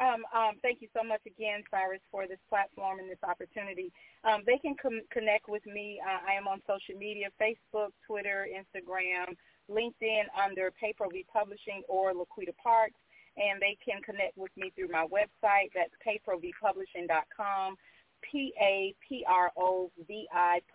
Um, 0.00 0.22
um, 0.32 0.54
thank 0.62 0.80
you 0.80 0.88
so 0.94 1.02
much 1.02 1.20
again, 1.26 1.64
Cyrus, 1.70 2.00
for 2.10 2.28
this 2.28 2.38
platform 2.48 3.00
and 3.00 3.10
this 3.10 3.18
opportunity. 3.26 3.90
Um, 4.22 4.42
they 4.46 4.56
can 4.58 4.76
com- 4.80 5.02
connect 5.10 5.48
with 5.48 5.66
me. 5.66 6.00
Uh, 6.00 6.20
I 6.26 6.34
am 6.34 6.46
on 6.46 6.62
social 6.66 6.94
media, 6.96 7.28
Facebook, 7.40 7.90
Twitter, 8.06 8.46
Instagram, 8.46 9.34
LinkedIn 9.68 10.30
under 10.38 10.72
Paypro 10.82 11.10
Publishing 11.32 11.82
or 11.88 12.12
Laquita 12.14 12.54
Parks. 12.62 12.94
And 13.36 13.60
they 13.60 13.76
can 13.84 14.00
connect 14.02 14.36
with 14.36 14.50
me 14.56 14.70
through 14.74 14.88
my 14.88 15.06
website. 15.06 15.70
That's 15.74 15.94
paprovipublishing.com, 16.02 17.76
P-A-P-R-O-V-I 18.22 19.00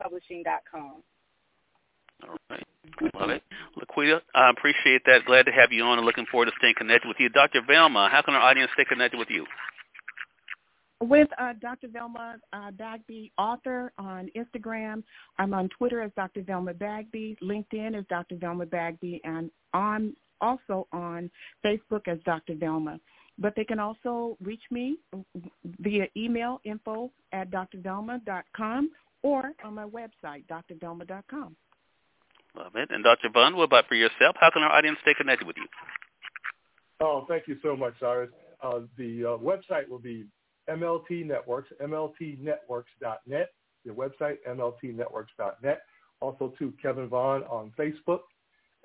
publishing.com. 0.01 1.03
All 2.23 2.37
right. 2.49 2.62
Love 3.19 3.29
it. 3.29 3.43
Laquita, 3.77 4.21
I 4.35 4.49
appreciate 4.49 5.01
that. 5.05 5.25
Glad 5.25 5.45
to 5.45 5.51
have 5.51 5.71
you 5.71 5.83
on 5.83 5.97
and 5.97 6.05
looking 6.05 6.25
forward 6.31 6.45
to 6.45 6.51
staying 6.57 6.75
connected 6.77 7.07
with 7.07 7.17
you. 7.19 7.29
Dr. 7.29 7.61
Velma, 7.65 8.09
how 8.11 8.21
can 8.21 8.33
our 8.33 8.41
audience 8.41 8.71
stay 8.73 8.85
connected 8.85 9.17
with 9.17 9.29
you? 9.29 9.45
With 11.01 11.27
uh, 11.37 11.53
Dr. 11.61 11.87
Velma 11.89 12.37
uh, 12.53 12.71
Bagby, 12.71 13.31
author 13.37 13.91
on 13.97 14.29
Instagram. 14.37 15.03
I'm 15.37 15.53
on 15.53 15.69
Twitter 15.77 16.01
as 16.01 16.11
Dr. 16.15 16.43
Velma 16.43 16.73
Bagby. 16.73 17.37
LinkedIn 17.43 17.97
as 17.97 18.05
Dr. 18.09 18.37
Velma 18.37 18.65
Bagby. 18.65 19.19
And 19.25 19.51
I'm 19.73 20.15
also 20.39 20.87
on 20.93 21.29
Facebook 21.65 22.07
as 22.07 22.19
Dr. 22.25 22.55
Velma. 22.55 22.99
but 23.39 23.53
they 23.55 23.63
can 23.63 23.79
also 23.79 24.37
reach 24.41 24.61
me 24.69 24.97
via 25.79 26.07
email 26.15 26.61
info 26.63 27.11
at 27.31 27.49
drvelma.com 27.49 28.91
or 29.23 29.51
on 29.63 29.73
my 29.73 29.85
website, 29.85 30.45
drvelma.com. 30.47 31.55
Love 32.55 32.75
it. 32.75 32.89
And 32.91 33.03
Dr. 33.03 33.29
Vaughan, 33.29 33.55
what 33.55 33.63
about 33.63 33.87
for 33.87 33.95
yourself? 33.95 34.35
How 34.39 34.49
can 34.51 34.61
our 34.61 34.71
audience 34.71 34.97
stay 35.01 35.13
connected 35.13 35.47
with 35.47 35.57
you? 35.57 35.65
Oh, 37.01 37.25
thank 37.27 37.47
you 37.47 37.57
so 37.63 37.75
much, 37.75 37.93
Cyrus. 37.99 38.29
Uh, 38.61 38.81
the 38.97 39.25
uh, 39.25 39.37
website 39.37 39.89
will 39.89 39.99
be 39.99 40.25
MLT 40.69 41.25
Networks, 41.25 41.69
MLTnetworks.net. 41.81 43.49
The 43.85 43.91
website, 43.91 44.37
MLTnetworks.net. 44.47 45.81
Also 46.21 46.53
to 46.59 46.73
Kevin 46.81 47.09
Vaughan 47.09 47.43
on 47.43 47.73
Facebook, 47.77 48.21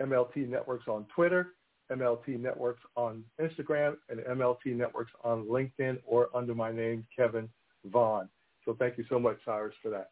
MLT 0.02 0.48
Networks 0.48 0.88
on 0.88 1.06
Twitter, 1.14 1.54
MLT 1.92 2.40
Networks 2.40 2.82
on 2.96 3.22
Instagram, 3.40 3.96
and 4.08 4.20
MLT 4.20 4.74
Networks 4.74 5.12
on 5.22 5.44
LinkedIn 5.44 5.98
or 6.04 6.28
under 6.34 6.54
my 6.54 6.72
name, 6.72 7.06
Kevin 7.16 7.48
Vaughan. 7.84 8.28
So 8.64 8.74
thank 8.78 8.98
you 8.98 9.04
so 9.08 9.18
much, 9.20 9.38
Cyrus, 9.44 9.74
for 9.80 9.90
that. 9.90 10.10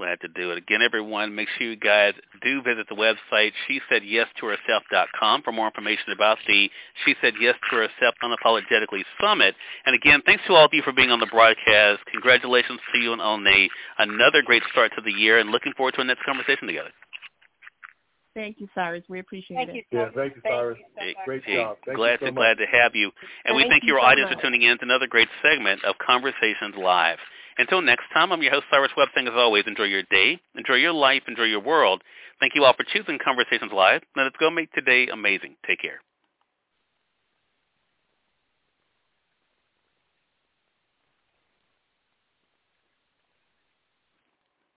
Glad 0.00 0.18
to 0.22 0.28
do 0.28 0.50
it. 0.50 0.56
Again, 0.56 0.80
everyone, 0.80 1.34
make 1.34 1.46
sure 1.58 1.66
you 1.66 1.76
guys 1.76 2.14
do 2.40 2.62
visit 2.62 2.86
the 2.88 2.94
website, 2.94 3.52
she 3.68 3.82
said 3.90 4.00
yes 4.02 4.26
to 4.40 4.46
herself.com 4.46 5.42
for 5.42 5.52
more 5.52 5.66
information 5.66 6.14
about 6.14 6.38
the 6.48 6.70
She 7.04 7.14
Said 7.20 7.34
Yes 7.38 7.54
to 7.68 7.76
Herself 7.76 8.14
Unapologetically 8.24 9.04
Summit. 9.20 9.54
And 9.84 9.94
again, 9.94 10.22
thanks 10.24 10.42
to 10.46 10.54
all 10.54 10.64
of 10.64 10.70
you 10.72 10.80
for 10.80 10.92
being 10.92 11.10
on 11.10 11.20
the 11.20 11.26
broadcast. 11.26 12.00
Congratulations 12.10 12.80
to 12.94 12.98
you 12.98 13.12
and 13.12 13.20
on 13.20 13.46
a, 13.46 13.68
another 13.98 14.40
great 14.40 14.62
start 14.72 14.90
to 14.96 15.02
the 15.02 15.12
year 15.12 15.38
and 15.38 15.50
looking 15.50 15.74
forward 15.76 15.92
to 15.96 16.00
a 16.00 16.04
next 16.04 16.24
conversation 16.24 16.66
together. 16.66 16.88
Thank 18.32 18.58
you, 18.58 18.68
Cyrus. 18.74 19.04
We 19.10 19.18
appreciate 19.18 19.58
thank 19.58 19.68
it. 19.68 19.84
You, 19.90 19.98
yeah, 19.98 20.08
thank 20.16 20.34
you, 20.34 20.40
Cyrus. 20.42 20.78
Thank 20.96 21.08
you 21.08 21.14
so 21.18 21.24
Great 21.26 21.44
hey, 21.44 21.56
job. 21.56 21.76
Thank 21.84 21.98
glad 21.98 22.12
you 22.12 22.18
so 22.20 22.26
to 22.26 22.32
glad 22.32 22.56
to 22.56 22.64
have 22.72 22.94
you. 22.94 23.10
And 23.44 23.52
thank 23.52 23.56
we 23.56 23.68
thank 23.68 23.82
you 23.82 23.88
your 23.88 24.00
so 24.00 24.06
audience 24.06 24.30
much. 24.30 24.38
for 24.38 24.44
tuning 24.44 24.62
in 24.62 24.78
to 24.78 24.84
another 24.84 25.06
great 25.06 25.28
segment 25.42 25.84
of 25.84 25.96
Conversations 25.98 26.74
Live. 26.78 27.18
Until 27.60 27.82
next 27.82 28.04
time, 28.14 28.32
I'm 28.32 28.40
your 28.40 28.52
host, 28.52 28.64
Cyrus 28.70 28.90
Webb, 28.96 29.08
saying 29.14 29.28
as 29.28 29.34
always, 29.36 29.64
enjoy 29.66 29.84
your 29.84 30.02
day, 30.10 30.40
enjoy 30.56 30.76
your 30.76 30.94
life, 30.94 31.24
enjoy 31.28 31.42
your 31.42 31.60
world. 31.60 32.02
Thank 32.40 32.54
you 32.54 32.64
all 32.64 32.72
for 32.72 32.84
choosing 32.90 33.18
Conversations 33.22 33.70
Live. 33.70 34.00
Now 34.16 34.24
let's 34.24 34.36
go 34.40 34.50
make 34.50 34.72
today 34.72 35.08
amazing. 35.12 35.56
Take 35.66 35.82
care. 35.82 36.00